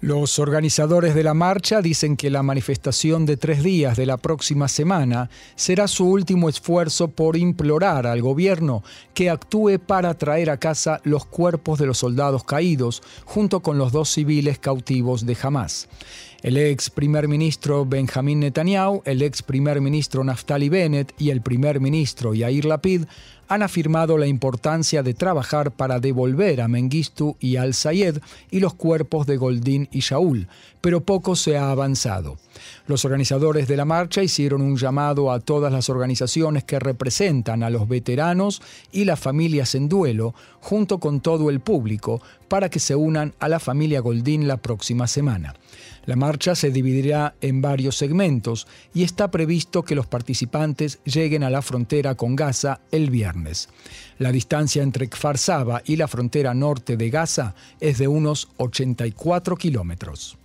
Los 0.00 0.38
organizadores 0.38 1.16
de 1.16 1.24
la 1.24 1.34
marcha 1.34 1.82
dicen 1.82 2.16
que 2.16 2.30
la 2.30 2.44
manifestación 2.44 3.26
de 3.26 3.36
tres 3.36 3.64
días 3.64 3.96
de 3.96 4.06
la 4.06 4.16
próxima 4.16 4.68
semana 4.68 5.28
será 5.56 5.88
su 5.88 6.08
último 6.08 6.48
esfuerzo 6.48 7.08
por 7.08 7.36
implorar 7.36 8.06
al 8.06 8.22
gobierno 8.22 8.84
que 9.12 9.28
actúe 9.28 9.80
para 9.84 10.14
traer 10.14 10.50
a 10.50 10.56
casa 10.56 11.00
los 11.02 11.26
cuerpos 11.26 11.80
de 11.80 11.86
los 11.86 11.98
soldados 11.98 12.44
caídos 12.44 13.02
junto 13.24 13.58
con 13.58 13.76
los 13.76 13.90
dos 13.90 14.08
civiles 14.08 14.60
cautivos 14.60 15.26
de 15.26 15.36
Hamas. 15.42 15.88
El 16.40 16.56
ex 16.56 16.88
primer 16.88 17.26
ministro 17.26 17.84
Benjamin 17.84 18.38
Netanyahu, 18.38 19.02
el 19.04 19.22
ex 19.22 19.42
primer 19.42 19.80
ministro 19.80 20.22
Naftali 20.22 20.68
Bennett 20.68 21.12
y 21.18 21.30
el 21.30 21.42
primer 21.42 21.80
ministro 21.80 22.32
Yair 22.32 22.64
Lapid 22.64 23.06
han 23.48 23.62
afirmado 23.62 24.16
la 24.18 24.28
importancia 24.28 25.02
de 25.02 25.14
trabajar 25.14 25.72
para 25.72 25.98
devolver 25.98 26.60
a 26.60 26.68
Mengistu 26.68 27.36
y 27.40 27.56
al-Sayed 27.56 28.18
y 28.52 28.60
los 28.60 28.74
cuerpos 28.74 29.26
de 29.26 29.36
Goldín 29.36 29.88
y 29.90 30.00
Shaul, 30.00 30.46
pero 30.80 31.00
poco 31.00 31.34
se 31.34 31.56
ha 31.56 31.72
avanzado. 31.72 32.36
Los 32.86 33.04
organizadores 33.04 33.66
de 33.66 33.76
la 33.76 33.84
marcha 33.84 34.22
hicieron 34.22 34.62
un 34.62 34.76
llamado 34.76 35.32
a 35.32 35.40
todas 35.40 35.72
las 35.72 35.88
organizaciones 35.88 36.62
que 36.62 36.78
representan 36.78 37.64
a 37.64 37.70
los 37.70 37.88
veteranos 37.88 38.62
y 38.92 39.06
las 39.06 39.18
familias 39.18 39.74
en 39.74 39.88
duelo, 39.88 40.34
junto 40.60 40.98
con 40.98 41.20
todo 41.20 41.50
el 41.50 41.58
público, 41.60 42.20
para 42.46 42.68
que 42.68 42.78
se 42.78 42.94
unan 42.94 43.34
a 43.40 43.48
la 43.48 43.58
familia 43.58 44.00
Goldín 44.00 44.46
la 44.46 44.58
próxima 44.58 45.06
semana. 45.06 45.54
La 46.08 46.16
marcha 46.16 46.54
se 46.54 46.70
dividirá 46.70 47.34
en 47.42 47.60
varios 47.60 47.98
segmentos 47.98 48.66
y 48.94 49.02
está 49.02 49.30
previsto 49.30 49.82
que 49.82 49.94
los 49.94 50.06
participantes 50.06 51.00
lleguen 51.04 51.42
a 51.42 51.50
la 51.50 51.60
frontera 51.60 52.14
con 52.14 52.34
Gaza 52.34 52.80
el 52.90 53.10
viernes. 53.10 53.68
La 54.16 54.32
distancia 54.32 54.82
entre 54.82 55.10
Kfar 55.10 55.36
Saba 55.36 55.82
y 55.84 55.96
la 55.96 56.08
frontera 56.08 56.54
norte 56.54 56.96
de 56.96 57.10
Gaza 57.10 57.54
es 57.78 57.98
de 57.98 58.08
unos 58.08 58.48
84 58.56 59.56
kilómetros. 59.56 60.37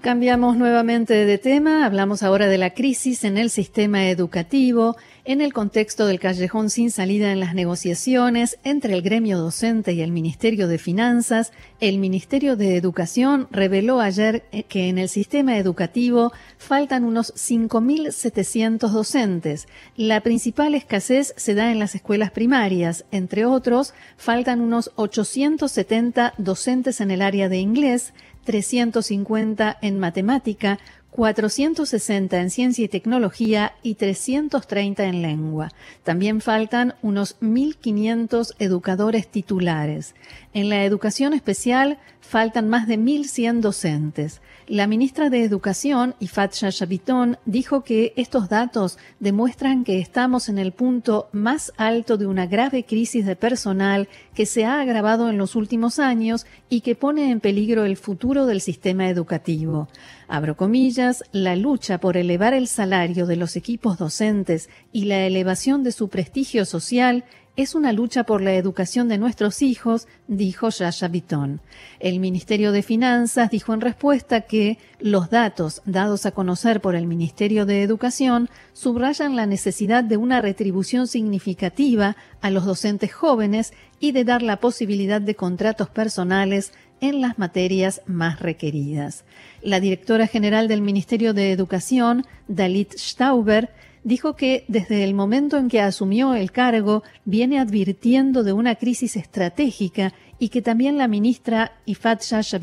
Cambiamos 0.00 0.56
nuevamente 0.56 1.26
de 1.26 1.36
tema, 1.36 1.84
hablamos 1.84 2.22
ahora 2.22 2.48
de 2.48 2.56
la 2.56 2.70
crisis 2.70 3.22
en 3.22 3.36
el 3.36 3.50
sistema 3.50 4.08
educativo, 4.08 4.96
en 5.26 5.42
el 5.42 5.52
contexto 5.52 6.06
del 6.06 6.18
callejón 6.18 6.70
sin 6.70 6.90
salida 6.90 7.32
en 7.32 7.38
las 7.38 7.54
negociaciones 7.54 8.58
entre 8.64 8.94
el 8.94 9.02
gremio 9.02 9.36
docente 9.36 9.92
y 9.92 10.00
el 10.00 10.10
Ministerio 10.10 10.68
de 10.68 10.78
Finanzas. 10.78 11.52
El 11.80 11.98
Ministerio 11.98 12.56
de 12.56 12.76
Educación 12.76 13.46
reveló 13.50 14.00
ayer 14.00 14.42
eh, 14.52 14.62
que 14.62 14.88
en 14.88 14.96
el 14.96 15.10
sistema 15.10 15.58
educativo 15.58 16.32
faltan 16.56 17.04
unos 17.04 17.34
5.700 17.34 18.88
docentes. 18.88 19.68
La 19.96 20.22
principal 20.22 20.74
escasez 20.74 21.34
se 21.36 21.54
da 21.54 21.70
en 21.70 21.78
las 21.78 21.94
escuelas 21.94 22.30
primarias. 22.30 23.04
Entre 23.10 23.44
otros, 23.44 23.92
faltan 24.16 24.62
unos 24.62 24.92
870 24.96 26.32
docentes 26.38 27.02
en 27.02 27.10
el 27.10 27.20
área 27.20 27.50
de 27.50 27.58
inglés, 27.58 28.14
350 28.44 29.78
en 29.80 29.98
matemática, 29.98 30.78
460 31.10 32.40
en 32.40 32.50
ciencia 32.50 32.84
y 32.84 32.88
tecnología 32.88 33.74
y 33.82 33.94
330 33.94 35.04
en 35.04 35.22
lengua. 35.22 35.70
También 36.04 36.40
faltan 36.40 36.94
unos 37.02 37.38
1.500 37.40 38.54
educadores 38.58 39.28
titulares. 39.28 40.14
En 40.54 40.68
la 40.68 40.84
educación 40.84 41.34
especial 41.34 41.98
faltan 42.20 42.68
más 42.68 42.86
de 42.86 42.98
1.100 42.98 43.60
docentes. 43.60 44.40
La 44.68 44.86
ministra 44.86 45.30
de 45.30 45.42
Educación, 45.42 46.14
Ifat 46.20 46.54
Shashabitón, 46.54 47.38
dijo 47.44 47.82
que 47.82 48.12
estos 48.14 48.48
datos 48.48 48.98
demuestran 49.18 49.82
que 49.82 49.98
estamos 49.98 50.48
en 50.48 50.58
el 50.58 50.70
punto 50.70 51.28
más 51.32 51.72
alto 51.76 52.16
de 52.16 52.26
una 52.26 52.46
grave 52.46 52.84
crisis 52.84 53.26
de 53.26 53.34
personal 53.34 54.08
que 54.32 54.46
se 54.46 54.64
ha 54.64 54.80
agravado 54.80 55.28
en 55.28 55.38
los 55.38 55.56
últimos 55.56 55.98
años 55.98 56.46
y 56.68 56.82
que 56.82 56.94
pone 56.94 57.32
en 57.32 57.40
peligro 57.40 57.84
el 57.84 57.96
futuro 57.96 58.46
del 58.46 58.60
sistema 58.60 59.08
educativo. 59.08 59.88
Abro 60.32 60.56
comillas, 60.56 61.24
la 61.32 61.56
lucha 61.56 61.98
por 61.98 62.16
elevar 62.16 62.54
el 62.54 62.68
salario 62.68 63.26
de 63.26 63.34
los 63.34 63.56
equipos 63.56 63.98
docentes 63.98 64.70
y 64.92 65.06
la 65.06 65.26
elevación 65.26 65.82
de 65.82 65.90
su 65.90 66.08
prestigio 66.08 66.64
social 66.66 67.24
es 67.56 67.74
una 67.74 67.92
lucha 67.92 68.22
por 68.22 68.40
la 68.40 68.54
educación 68.54 69.08
de 69.08 69.18
nuestros 69.18 69.60
hijos, 69.60 70.06
dijo 70.28 70.68
Yasha 70.68 71.08
Bitton. 71.08 71.60
El 71.98 72.20
Ministerio 72.20 72.70
de 72.70 72.84
Finanzas 72.84 73.50
dijo 73.50 73.74
en 73.74 73.80
respuesta 73.80 74.42
que 74.42 74.78
los 75.00 75.30
datos 75.30 75.82
dados 75.84 76.24
a 76.26 76.30
conocer 76.30 76.80
por 76.80 76.94
el 76.94 77.08
Ministerio 77.08 77.66
de 77.66 77.82
Educación 77.82 78.48
subrayan 78.72 79.34
la 79.34 79.46
necesidad 79.46 80.04
de 80.04 80.16
una 80.16 80.40
retribución 80.40 81.08
significativa 81.08 82.16
a 82.40 82.50
los 82.50 82.64
docentes 82.64 83.12
jóvenes 83.12 83.72
y 83.98 84.12
de 84.12 84.24
dar 84.24 84.42
la 84.42 84.60
posibilidad 84.60 85.20
de 85.20 85.34
contratos 85.34 85.90
personales 85.90 86.72
en 87.00 87.20
las 87.20 87.38
materias 87.38 88.02
más 88.06 88.40
requeridas. 88.40 89.24
La 89.62 89.80
directora 89.80 90.26
general 90.26 90.68
del 90.68 90.82
Ministerio 90.82 91.34
de 91.34 91.52
Educación, 91.52 92.26
Dalit 92.48 92.94
Stauber, 92.94 93.70
dijo 94.04 94.34
que 94.34 94.64
desde 94.68 95.04
el 95.04 95.14
momento 95.14 95.56
en 95.58 95.68
que 95.68 95.80
asumió 95.80 96.34
el 96.34 96.52
cargo 96.52 97.02
viene 97.24 97.58
advirtiendo 97.58 98.42
de 98.42 98.52
una 98.52 98.76
crisis 98.76 99.16
estratégica 99.16 100.14
y 100.38 100.48
que 100.48 100.62
también 100.62 100.96
la 100.96 101.08
ministra 101.08 101.72
Ifat 101.84 102.22
Shasha 102.22 102.58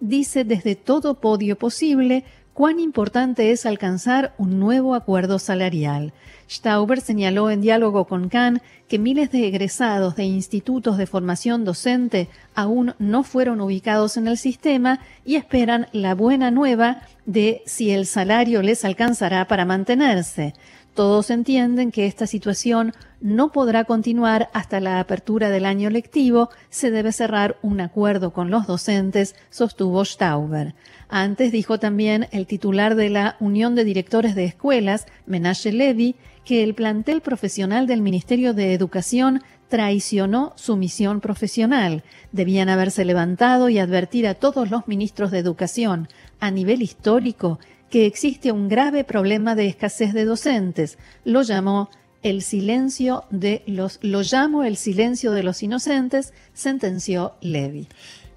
dice 0.00 0.44
desde 0.44 0.76
todo 0.76 1.14
podio 1.20 1.56
posible 1.56 2.24
cuán 2.58 2.80
importante 2.80 3.52
es 3.52 3.66
alcanzar 3.66 4.34
un 4.36 4.58
nuevo 4.58 4.96
acuerdo 4.96 5.38
salarial. 5.38 6.12
Stauber 6.50 7.00
señaló 7.00 7.52
en 7.52 7.60
diálogo 7.60 8.06
con 8.06 8.28
Kahn 8.28 8.60
que 8.88 8.98
miles 8.98 9.30
de 9.30 9.46
egresados 9.46 10.16
de 10.16 10.24
institutos 10.24 10.98
de 10.98 11.06
formación 11.06 11.64
docente 11.64 12.28
aún 12.56 12.96
no 12.98 13.22
fueron 13.22 13.60
ubicados 13.60 14.16
en 14.16 14.26
el 14.26 14.36
sistema 14.36 14.98
y 15.24 15.36
esperan 15.36 15.86
la 15.92 16.16
buena 16.16 16.50
nueva 16.50 17.02
de 17.26 17.62
si 17.64 17.92
el 17.92 18.06
salario 18.06 18.60
les 18.60 18.84
alcanzará 18.84 19.46
para 19.46 19.64
mantenerse. 19.64 20.54
Todos 20.98 21.30
entienden 21.30 21.92
que 21.92 22.06
esta 22.06 22.26
situación 22.26 22.92
no 23.20 23.52
podrá 23.52 23.84
continuar 23.84 24.50
hasta 24.52 24.80
la 24.80 24.98
apertura 24.98 25.48
del 25.48 25.64
año 25.64 25.90
lectivo, 25.90 26.50
se 26.70 26.90
debe 26.90 27.12
cerrar 27.12 27.56
un 27.62 27.80
acuerdo 27.80 28.32
con 28.32 28.50
los 28.50 28.66
docentes, 28.66 29.36
sostuvo 29.48 30.04
Stauber. 30.04 30.74
Antes 31.08 31.52
dijo 31.52 31.78
también 31.78 32.26
el 32.32 32.48
titular 32.48 32.96
de 32.96 33.10
la 33.10 33.36
Unión 33.38 33.76
de 33.76 33.84
Directores 33.84 34.34
de 34.34 34.46
Escuelas, 34.46 35.06
Menashe 35.24 35.70
Levy, 35.70 36.16
que 36.44 36.64
el 36.64 36.74
plantel 36.74 37.20
profesional 37.20 37.86
del 37.86 38.02
Ministerio 38.02 38.52
de 38.52 38.74
Educación 38.74 39.44
traicionó 39.68 40.52
su 40.56 40.76
misión 40.76 41.20
profesional. 41.20 42.02
Debían 42.32 42.68
haberse 42.68 43.04
levantado 43.04 43.68
y 43.68 43.78
advertir 43.78 44.26
a 44.26 44.34
todos 44.34 44.68
los 44.68 44.88
ministros 44.88 45.30
de 45.30 45.38
Educación, 45.38 46.08
a 46.40 46.50
nivel 46.50 46.82
histórico, 46.82 47.60
que 47.90 48.06
existe 48.06 48.52
un 48.52 48.68
grave 48.68 49.04
problema 49.04 49.54
de 49.54 49.66
escasez 49.66 50.12
de 50.12 50.24
docentes. 50.24 50.98
Lo 51.24 51.42
llamó 51.42 51.90
el 52.22 52.42
silencio 52.42 53.24
de 53.30 53.62
los 53.66 53.98
lo 54.02 54.22
llamo 54.22 54.64
el 54.64 54.76
silencio 54.76 55.32
de 55.32 55.42
los 55.42 55.62
inocentes, 55.62 56.32
sentenció 56.52 57.34
Levy. 57.40 57.88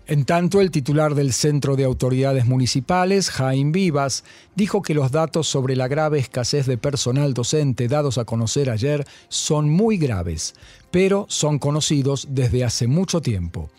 En 0.08 0.26
tanto, 0.26 0.60
el 0.60 0.72
titular 0.72 1.16
del 1.16 1.32
Centro 1.32 1.76
de 1.76 1.86
Autoridades 1.86 2.46
Municipales, 2.46 3.30
Jaime 3.30 3.72
Vivas, 3.72 4.26
dijo 4.56 4.82
que 4.82 4.94
los 4.94 5.12
datos 5.12 5.48
sobre 5.48 5.76
la 5.76 5.88
grave 5.88 6.20
escasez 6.20 6.66
de 6.66 6.78
personal 6.78 7.34
docente 7.34 7.88
dados 7.88 8.18
a 8.18 8.26
conocer 8.26 8.70
ayer 8.70 9.06
son 9.30 9.70
muy 9.70 9.98
graves, 9.98 10.54
pero 10.92 11.26
son 11.30 11.58
conocidos 11.58 12.28
desde 12.30 12.64
hace 12.64 12.88
mucho 12.88 13.22
tiempo. 13.22 13.70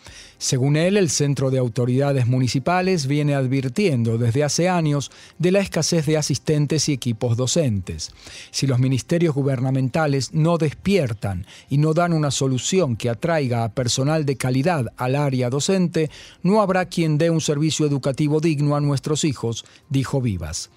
Según 0.43 0.77
él, 0.77 0.97
el 0.97 1.09
Centro 1.09 1.53
de 1.53 1.59
Autoridades 1.59 2.27
Municipales 2.27 3.07
viene 3.07 3.37
advirtiendo 3.37 4.19
desde 4.19 4.43
hace 4.43 4.69
años 4.69 5.13
de 5.39 5.53
la 5.53 5.61
escasez 5.61 6.05
de 6.05 6.17
asistentes 6.17 6.89
y 6.89 6.95
equipos 6.95 7.37
docentes. 7.37 8.11
Si 8.51 8.67
los 8.67 8.81
ministerios 8.81 9.37
gubernamentales 9.37 10.35
no 10.35 10.59
despiertan 10.59 11.47
y 11.71 11.79
no 11.79 11.95
dan 11.95 12.13
una 12.13 12.33
solución 12.33 12.97
que 12.97 13.09
atraiga 13.09 13.63
a 13.63 13.73
personal 13.73 14.27
de 14.27 14.37
calidad 14.37 14.87
al 14.97 15.15
área 15.15 15.49
docente, 15.49 16.11
no 16.43 16.61
habrá 16.61 16.87
quien 16.87 17.19
dé 17.19 17.31
un 17.31 17.41
servicio 17.41 17.87
educativo 17.87 18.41
digno 18.41 18.75
a 18.75 18.81
nuestros 18.81 19.23
hijos, 19.23 19.65
dijo 19.91 20.21
Vivas. 20.21 20.71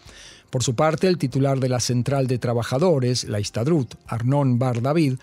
Por 0.55 0.63
su 0.63 0.73
parte, 0.73 1.09
el 1.09 1.17
titular 1.17 1.59
de 1.59 1.67
la 1.67 1.81
Central 1.81 2.27
de 2.27 2.37
Trabajadores, 2.37 3.25
la 3.25 3.41
Istadrut, 3.41 3.95
Arnon 4.07 4.57
Bar 4.57 4.81
David, 4.81 5.15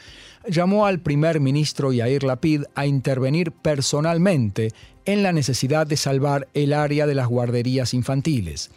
llamó 0.46 0.84
al 0.84 1.00
primer 1.00 1.40
ministro 1.40 1.90
Yair 1.90 2.22
Lapid 2.22 2.64
a 2.74 2.84
intervenir 2.84 3.50
personalmente 3.50 4.74
en 5.06 5.22
la 5.22 5.32
necesidad 5.32 5.86
de 5.86 5.96
salvar 5.96 6.48
el 6.52 6.74
área 6.74 7.06
de 7.06 7.14
las 7.14 7.28
guarderías 7.28 7.94
infantiles. 7.94 8.70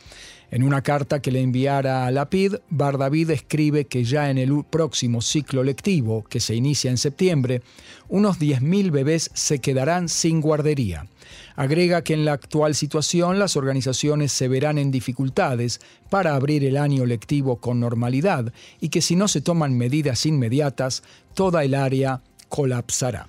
En 0.51 0.63
una 0.63 0.81
carta 0.81 1.21
que 1.21 1.31
le 1.31 1.41
enviara 1.41 2.05
a 2.05 2.11
Lapid, 2.11 2.55
Bardavid 2.69 3.31
escribe 3.31 3.85
que 3.85 4.03
ya 4.03 4.29
en 4.29 4.37
el 4.37 4.63
próximo 4.69 5.21
ciclo 5.21 5.63
lectivo, 5.63 6.23
que 6.23 6.39
se 6.39 6.55
inicia 6.55 6.91
en 6.91 6.97
septiembre, 6.97 7.61
unos 8.07 8.39
10.000 8.39 8.91
bebés 8.91 9.31
se 9.33 9.59
quedarán 9.59 10.07
sin 10.07 10.41
guardería. 10.41 11.07
Agrega 11.55 12.03
que 12.03 12.13
en 12.13 12.25
la 12.25 12.33
actual 12.33 12.75
situación 12.75 13.39
las 13.39 13.55
organizaciones 13.55 14.31
se 14.31 14.47
verán 14.47 14.77
en 14.77 14.91
dificultades 14.91 15.81
para 16.09 16.35
abrir 16.35 16.63
el 16.63 16.77
año 16.77 17.05
lectivo 17.05 17.57
con 17.57 17.79
normalidad 17.79 18.53
y 18.79 18.89
que 18.89 19.01
si 19.01 19.15
no 19.15 19.27
se 19.27 19.41
toman 19.41 19.77
medidas 19.77 20.25
inmediatas, 20.25 21.03
toda 21.33 21.63
el 21.63 21.73
área 21.73 22.21
colapsará. 22.49 23.27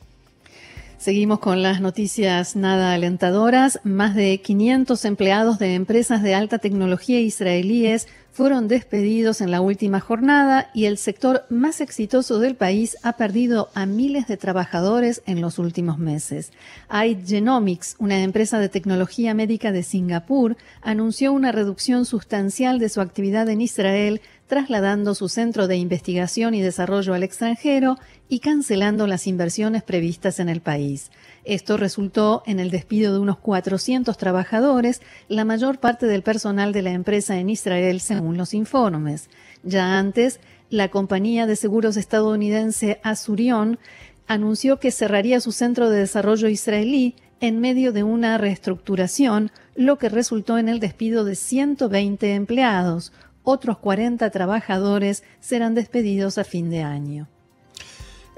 Seguimos 0.99 1.41
con 1.41 1.63
las 1.63 1.81
noticias 1.81 2.57
nada 2.57 2.95
alentadoras. 2.95 3.81
Más 3.85 4.15
de 4.15 4.41
500 4.41 5.05
empleados 5.05 5.59
de 5.59 5.75
empresas 5.75 6.23
de 6.23 6.35
alta 6.35 6.59
tecnología 6.59 7.21
israelíes 7.21 8.09
fueron 8.37 8.69
despedidos 8.69 9.41
en 9.41 9.51
la 9.51 9.63
última 9.63 9.99
jornada 9.99 10.71
y 10.75 10.85
el 10.85 10.99
sector 10.99 11.47
más 11.49 11.81
exitoso 11.81 12.39
del 12.39 12.55
país 12.55 12.99
ha 13.03 13.15
perdido 13.15 13.71
a 13.73 13.87
miles 13.87 14.27
de 14.27 14.37
trabajadores 14.37 15.23
en 15.25 15.41
los 15.41 15.59
últimos 15.59 15.97
meses. 15.97 16.53
AI 16.91 17.17
Genomics, 17.27 17.97
una 17.99 18.23
empresa 18.23 18.59
de 18.59 18.69
tecnología 18.69 19.33
médica 19.33 19.73
de 19.73 19.83
Singapur, 19.83 20.59
anunció 20.83 21.33
una 21.33 21.51
reducción 21.51 22.05
sustancial 22.05 22.79
de 22.79 22.91
su 22.91 23.01
actividad 23.01 23.49
en 23.49 23.63
Israel 23.63 24.21
trasladando 24.49 25.15
su 25.15 25.31
centro 25.31 25.67
de 25.67 25.77
investigación 25.77 26.55
y 26.55 26.61
desarrollo 26.61 27.15
al 27.15 27.23
extranjero 27.23 27.97
y 28.29 28.41
cancelando 28.41 29.07
las 29.07 29.27
inversiones 29.27 29.83
previstas 29.83 30.41
en 30.41 30.51
el 30.51 30.61
país. 30.61 31.11
Esto 31.47 31.77
resultó 31.77 32.43
en 32.45 32.59
el 32.59 32.73
despido 32.73 33.13
de 33.13 33.21
unos 33.21 33.39
400 33.39 34.19
trabajadores, 34.19 35.01
la 35.29 35.45
mayor 35.45 35.79
parte 35.79 36.07
del 36.07 36.23
personal 36.23 36.73
de 36.73 36.83
la 36.83 36.91
empresa 36.91 37.39
en 37.39 37.51
Israel, 37.51 38.01
según 38.01 38.37
los 38.37 38.53
informes. 38.53 39.31
Ya 39.63 39.97
antes, 39.97 40.41
la 40.71 40.89
compañía 40.89 41.47
de 41.47 41.55
seguros 41.55 41.97
estadounidense 41.97 42.99
Azurion 43.05 43.79
anunció 44.27 44.81
que 44.81 44.91
cerraría 44.91 45.41
su 45.41 45.53
centro 45.53 45.89
de 45.89 46.01
desarrollo 46.01 46.49
israelí 46.49 47.15
en 47.39 47.61
medio 47.61 47.93
de 47.93 48.03
una 48.03 48.39
reestructuración, 48.39 49.53
lo 49.77 49.99
que 49.99 50.09
resultó 50.09 50.59
en 50.59 50.69
el 50.69 50.81
despido 50.81 51.25
de 51.25 51.37
120 51.37 52.35
empleados, 52.35 53.13
otros 53.45 53.79
40 53.79 54.29
trabajadores 54.31 55.23
serán 55.39 55.77
despedidos 55.77 56.39
a 56.39 56.45
fin 56.45 56.71
de 56.71 56.83
año. 56.83 57.29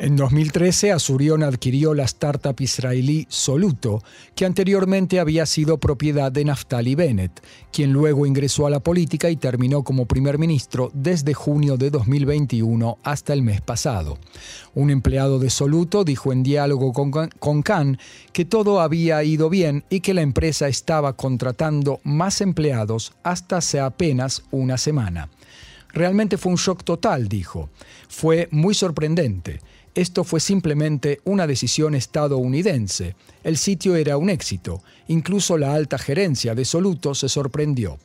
En 0.00 0.14
2013, 0.14 0.92
Azurion 0.92 1.42
adquirió 1.42 1.92
la 1.92 2.04
startup 2.04 2.54
israelí 2.60 3.26
Soluto, 3.28 4.00
que 4.36 4.46
anteriormente 4.46 5.18
había 5.18 5.44
sido 5.44 5.78
propiedad 5.78 6.30
de 6.30 6.44
Naftali 6.44 6.94
Bennett, 6.94 7.42
quien 7.72 7.92
luego 7.92 8.24
ingresó 8.24 8.68
a 8.68 8.70
la 8.70 8.78
política 8.78 9.28
y 9.28 9.34
terminó 9.34 9.82
como 9.82 10.06
primer 10.06 10.38
ministro 10.38 10.92
desde 10.94 11.34
junio 11.34 11.76
de 11.76 11.90
2021 11.90 12.98
hasta 13.02 13.32
el 13.32 13.42
mes 13.42 13.60
pasado. 13.60 14.18
Un 14.72 14.90
empleado 14.90 15.40
de 15.40 15.50
Soluto 15.50 16.04
dijo 16.04 16.32
en 16.32 16.44
diálogo 16.44 16.92
con, 16.92 17.10
con 17.10 17.62
Khan 17.62 17.98
que 18.32 18.44
todo 18.44 18.80
había 18.80 19.24
ido 19.24 19.50
bien 19.50 19.82
y 19.90 19.98
que 19.98 20.14
la 20.14 20.22
empresa 20.22 20.68
estaba 20.68 21.14
contratando 21.14 21.98
más 22.04 22.40
empleados 22.40 23.14
hasta 23.24 23.56
hace 23.56 23.80
apenas 23.80 24.44
una 24.52 24.78
semana. 24.78 25.28
Realmente 25.92 26.36
fue 26.36 26.52
un 26.52 26.58
shock 26.58 26.84
total, 26.84 27.28
dijo. 27.28 27.70
Fue 28.08 28.48
muy 28.50 28.74
sorprendente. 28.74 29.60
Esto 29.94 30.22
fue 30.22 30.40
simplemente 30.40 31.20
una 31.24 31.46
decisión 31.46 31.94
estadounidense. 31.94 33.16
El 33.42 33.56
sitio 33.56 33.96
era 33.96 34.16
un 34.16 34.30
éxito. 34.30 34.82
Incluso 35.08 35.58
la 35.58 35.74
alta 35.74 35.98
gerencia 35.98 36.54
de 36.54 36.64
Soluto 36.64 37.14
se 37.14 37.28
sorprendió. 37.28 37.98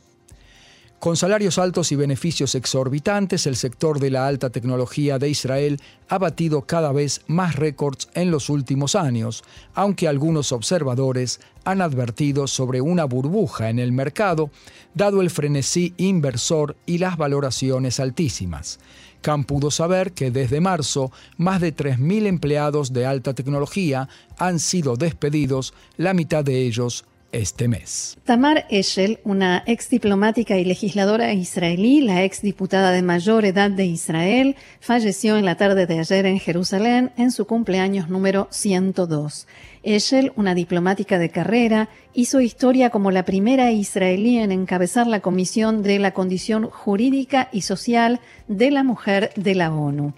Con 1.04 1.18
salarios 1.18 1.58
altos 1.58 1.92
y 1.92 1.98
beneficios 1.98 2.56
exorbitantes, 2.56 3.46
el 3.46 3.58
sector 3.58 4.00
de 4.00 4.10
la 4.10 4.26
alta 4.26 4.52
tecnología 4.52 5.20
de 5.20 5.28
Israel 5.28 5.82
ha 6.08 6.18
batido 6.18 6.62
cada 6.62 6.94
vez 6.94 7.24
más 7.28 7.58
récords 7.58 8.08
en 8.14 8.32
los 8.32 8.50
últimos 8.50 8.96
años, 8.96 9.44
aunque 9.74 10.08
algunos 10.08 10.54
observadores 10.54 11.42
han 11.66 11.82
advertido 11.82 12.48
sobre 12.48 12.80
una 12.80 13.04
burbuja 13.04 13.70
en 13.70 13.80
el 13.80 13.92
mercado, 13.92 14.50
dado 14.94 15.20
el 15.20 15.30
frenesí 15.30 15.94
inversor 15.98 16.78
y 16.86 17.00
las 17.00 17.18
valoraciones 17.18 18.00
altísimas. 18.00 18.80
Khan 19.20 19.44
pudo 19.44 19.72
saber 19.72 20.14
que 20.14 20.32
desde 20.32 20.62
marzo 20.62 21.12
más 21.36 21.60
de 21.60 21.76
3.000 21.76 22.28
empleados 22.28 22.94
de 22.94 23.06
alta 23.06 23.34
tecnología 23.34 24.08
han 24.38 24.58
sido 24.58 24.96
despedidos, 24.96 25.74
la 25.98 26.14
mitad 26.14 26.46
de 26.46 26.62
ellos 26.62 27.04
este 27.34 27.68
mes. 27.68 28.18
Tamar 28.24 28.66
Eshel, 28.70 29.20
una 29.26 29.64
ex 29.66 29.90
diplomática 29.90 30.58
y 30.58 30.64
legisladora 30.64 31.34
israelí, 31.34 32.00
la 32.02 32.24
ex 32.24 32.42
diputada 32.42 32.92
de 32.92 33.02
mayor 33.02 33.44
edad 33.44 33.70
de 33.70 33.86
Israel, 33.86 34.56
falleció 34.80 35.36
en 35.38 35.44
la 35.44 35.58
tarde 35.58 35.86
de 35.86 36.00
ayer 36.00 36.26
en 36.26 36.40
Jerusalén 36.40 37.12
en 37.18 37.32
su 37.32 37.46
cumpleaños 37.46 38.08
número 38.08 38.48
102. 38.52 39.48
Eshel, 39.84 40.32
una 40.38 40.56
diplomática 40.56 41.20
de 41.20 41.30
carrera, 41.30 41.90
hizo 42.14 42.40
historia 42.40 42.90
como 42.90 43.12
la 43.12 43.26
primera 43.26 43.72
israelí 43.72 44.38
en 44.38 44.52
encabezar 44.52 45.08
la 45.08 45.20
Comisión 45.20 45.84
de 45.84 46.00
la 46.00 46.14
Condición 46.14 46.70
Jurídica 46.70 47.50
y 47.52 47.62
Social 47.62 48.22
de 48.48 48.72
la 48.72 48.84
Mujer 48.84 49.32
de 49.36 49.56
la 49.56 49.74
ONU. 49.74 50.14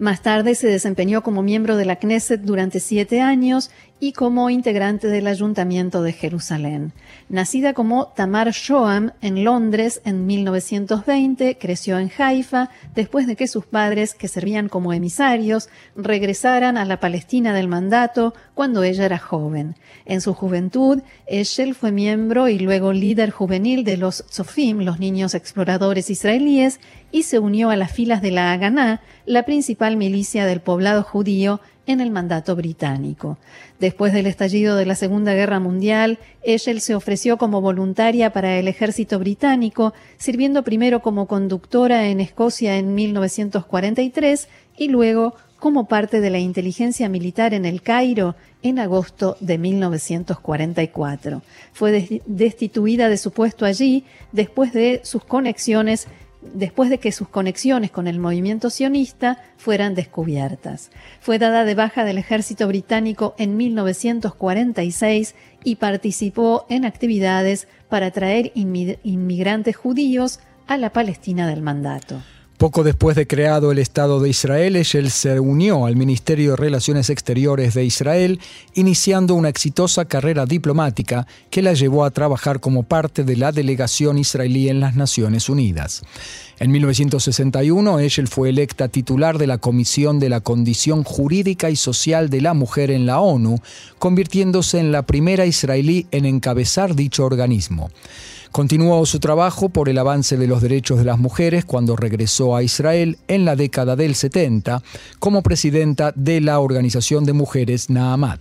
Más 0.00 0.22
tarde 0.22 0.54
se 0.54 0.66
desempeñó 0.66 1.22
como 1.22 1.42
miembro 1.42 1.76
de 1.76 1.84
la 1.84 1.96
Knesset 1.96 2.40
durante 2.40 2.80
siete 2.80 3.20
años 3.20 3.70
y 4.00 4.12
como 4.12 4.48
integrante 4.48 5.08
del 5.08 5.26
Ayuntamiento 5.26 6.02
de 6.02 6.14
Jerusalén. 6.14 6.92
Nacida 7.28 7.74
como 7.74 8.06
Tamar 8.08 8.50
Shoam 8.50 9.12
en 9.20 9.44
Londres 9.44 10.00
en 10.06 10.26
1920, 10.26 11.58
creció 11.58 11.98
en 11.98 12.10
Haifa 12.16 12.70
después 12.94 13.26
de 13.26 13.36
que 13.36 13.46
sus 13.46 13.66
padres, 13.66 14.14
que 14.14 14.26
servían 14.26 14.70
como 14.70 14.94
emisarios, 14.94 15.68
regresaran 15.94 16.78
a 16.78 16.86
la 16.86 16.98
Palestina 16.98 17.52
del 17.52 17.68
mandato 17.68 18.34
cuando 18.54 18.82
ella 18.82 19.04
era 19.04 19.18
joven. 19.18 19.76
En 20.06 20.22
su 20.22 20.32
juventud, 20.32 21.02
Eshel 21.26 21.74
fue 21.74 21.92
miembro 21.92 22.48
y 22.48 22.58
luego 22.58 22.94
líder 22.94 23.30
juvenil 23.30 23.84
de 23.84 23.98
los 23.98 24.24
Tzofim, 24.26 24.80
los 24.80 24.98
niños 24.98 25.34
exploradores 25.34 26.08
israelíes, 26.08 26.80
y 27.12 27.24
se 27.24 27.38
unió 27.38 27.70
a 27.70 27.76
las 27.76 27.92
filas 27.92 28.22
de 28.22 28.30
la 28.30 28.52
Haganá, 28.52 29.02
la 29.26 29.44
principal 29.44 29.96
milicia 29.96 30.46
del 30.46 30.60
poblado 30.60 31.02
judío 31.02 31.60
en 31.90 32.00
el 32.00 32.10
mandato 32.10 32.56
británico. 32.56 33.38
Después 33.78 34.12
del 34.12 34.26
estallido 34.26 34.76
de 34.76 34.86
la 34.86 34.94
Segunda 34.94 35.34
Guerra 35.34 35.60
Mundial, 35.60 36.18
Eshel 36.42 36.80
se 36.80 36.94
ofreció 36.94 37.36
como 37.36 37.60
voluntaria 37.60 38.32
para 38.32 38.58
el 38.58 38.68
ejército 38.68 39.18
británico, 39.18 39.92
sirviendo 40.18 40.62
primero 40.62 41.00
como 41.02 41.26
conductora 41.26 42.08
en 42.08 42.20
Escocia 42.20 42.76
en 42.76 42.94
1943 42.94 44.48
y 44.76 44.88
luego 44.88 45.34
como 45.60 45.86
parte 45.86 46.20
de 46.20 46.30
la 46.30 46.38
inteligencia 46.38 47.08
militar 47.08 47.54
en 47.54 47.66
el 47.66 47.82
Cairo 47.82 48.34
en 48.62 48.78
agosto 48.78 49.36
de 49.40 49.58
1944. 49.58 51.42
Fue 51.72 52.20
destituida 52.26 53.08
de 53.08 53.18
su 53.18 53.30
puesto 53.30 53.66
allí 53.66 54.04
después 54.32 54.72
de 54.72 55.00
sus 55.04 55.22
conexiones 55.24 56.08
después 56.42 56.90
de 56.90 56.98
que 56.98 57.12
sus 57.12 57.28
conexiones 57.28 57.90
con 57.90 58.06
el 58.06 58.18
movimiento 58.18 58.70
sionista 58.70 59.42
fueran 59.56 59.94
descubiertas. 59.94 60.90
Fue 61.20 61.38
dada 61.38 61.64
de 61.64 61.74
baja 61.74 62.04
del 62.04 62.18
ejército 62.18 62.66
británico 62.66 63.34
en 63.38 63.56
1946 63.56 65.34
y 65.64 65.76
participó 65.76 66.66
en 66.68 66.84
actividades 66.84 67.68
para 67.88 68.10
traer 68.10 68.52
inmigrantes 68.54 69.76
judíos 69.76 70.40
a 70.66 70.76
la 70.78 70.90
Palestina 70.90 71.48
del 71.48 71.62
mandato. 71.62 72.22
Poco 72.60 72.84
después 72.84 73.16
de 73.16 73.26
creado 73.26 73.72
el 73.72 73.78
Estado 73.78 74.20
de 74.20 74.28
Israel, 74.28 74.76
él 74.76 75.10
se 75.10 75.40
unió 75.40 75.86
al 75.86 75.96
Ministerio 75.96 76.50
de 76.50 76.56
Relaciones 76.58 77.08
Exteriores 77.08 77.72
de 77.72 77.86
Israel, 77.86 78.38
iniciando 78.74 79.34
una 79.34 79.48
exitosa 79.48 80.04
carrera 80.04 80.44
diplomática 80.44 81.26
que 81.48 81.62
la 81.62 81.72
llevó 81.72 82.04
a 82.04 82.10
trabajar 82.10 82.60
como 82.60 82.82
parte 82.82 83.24
de 83.24 83.38
la 83.38 83.50
delegación 83.50 84.18
israelí 84.18 84.68
en 84.68 84.78
las 84.78 84.94
Naciones 84.94 85.48
Unidas. 85.48 86.02
En 86.58 86.70
1961, 86.70 87.98
Eshel 87.98 88.28
fue 88.28 88.50
electa 88.50 88.88
titular 88.88 89.38
de 89.38 89.46
la 89.46 89.56
Comisión 89.56 90.20
de 90.20 90.28
la 90.28 90.40
Condición 90.40 91.02
Jurídica 91.02 91.70
y 91.70 91.76
Social 91.76 92.28
de 92.28 92.42
la 92.42 92.52
Mujer 92.52 92.90
en 92.90 93.06
la 93.06 93.20
ONU, 93.20 93.56
convirtiéndose 93.98 94.80
en 94.80 94.92
la 94.92 95.06
primera 95.06 95.46
israelí 95.46 96.08
en 96.10 96.26
encabezar 96.26 96.94
dicho 96.94 97.24
organismo. 97.24 97.88
Continuó 98.52 99.06
su 99.06 99.20
trabajo 99.20 99.68
por 99.68 99.88
el 99.88 99.96
avance 99.96 100.36
de 100.36 100.48
los 100.48 100.60
derechos 100.60 100.98
de 100.98 101.04
las 101.04 101.20
mujeres 101.20 101.64
cuando 101.64 101.94
regresó 101.94 102.56
a 102.56 102.64
Israel 102.64 103.16
en 103.28 103.44
la 103.44 103.54
década 103.54 103.94
del 103.94 104.16
70 104.16 104.82
como 105.20 105.42
presidenta 105.42 106.12
de 106.16 106.40
la 106.40 106.58
Organización 106.58 107.24
de 107.24 107.32
Mujeres 107.32 107.90
Naamat. 107.90 108.40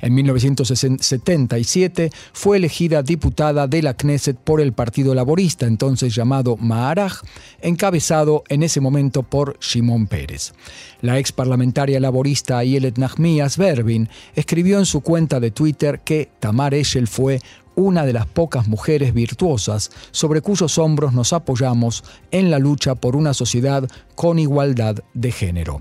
En 0.00 0.12
1977 0.14 2.10
fue 2.32 2.56
elegida 2.58 3.02
diputada 3.02 3.66
de 3.66 3.80
la 3.80 3.94
Knesset 3.94 4.36
por 4.36 4.60
el 4.60 4.72
Partido 4.72 5.14
Laborista, 5.14 5.66
entonces 5.66 6.14
llamado 6.14 6.56
Maharaj, 6.56 7.22
encabezado 7.62 8.42
en 8.48 8.62
ese 8.64 8.80
momento 8.80 9.22
por 9.22 9.58
Shimon 9.60 10.06
Pérez. 10.06 10.52
La 11.00 11.18
ex 11.18 11.32
parlamentaria 11.32 12.00
laborista 12.00 12.58
Ayelet 12.58 12.98
Nahmias 12.98 13.56
Berbin 13.56 14.10
escribió 14.34 14.78
en 14.78 14.84
su 14.84 15.00
cuenta 15.00 15.40
de 15.40 15.52
Twitter 15.52 16.00
que 16.00 16.28
Tamar 16.38 16.74
Eshel 16.74 17.08
fue 17.08 17.40
una 17.74 18.04
de 18.04 18.12
las 18.12 18.26
pocas 18.26 18.68
mujeres 18.68 19.14
virtuosas 19.14 19.90
sobre 20.10 20.40
cuyos 20.40 20.78
hombros 20.78 21.12
nos 21.12 21.32
apoyamos 21.32 22.04
en 22.30 22.50
la 22.50 22.58
lucha 22.58 22.94
por 22.94 23.16
una 23.16 23.34
sociedad 23.34 23.88
con 24.14 24.38
igualdad 24.38 24.96
de 25.12 25.32
género. 25.32 25.80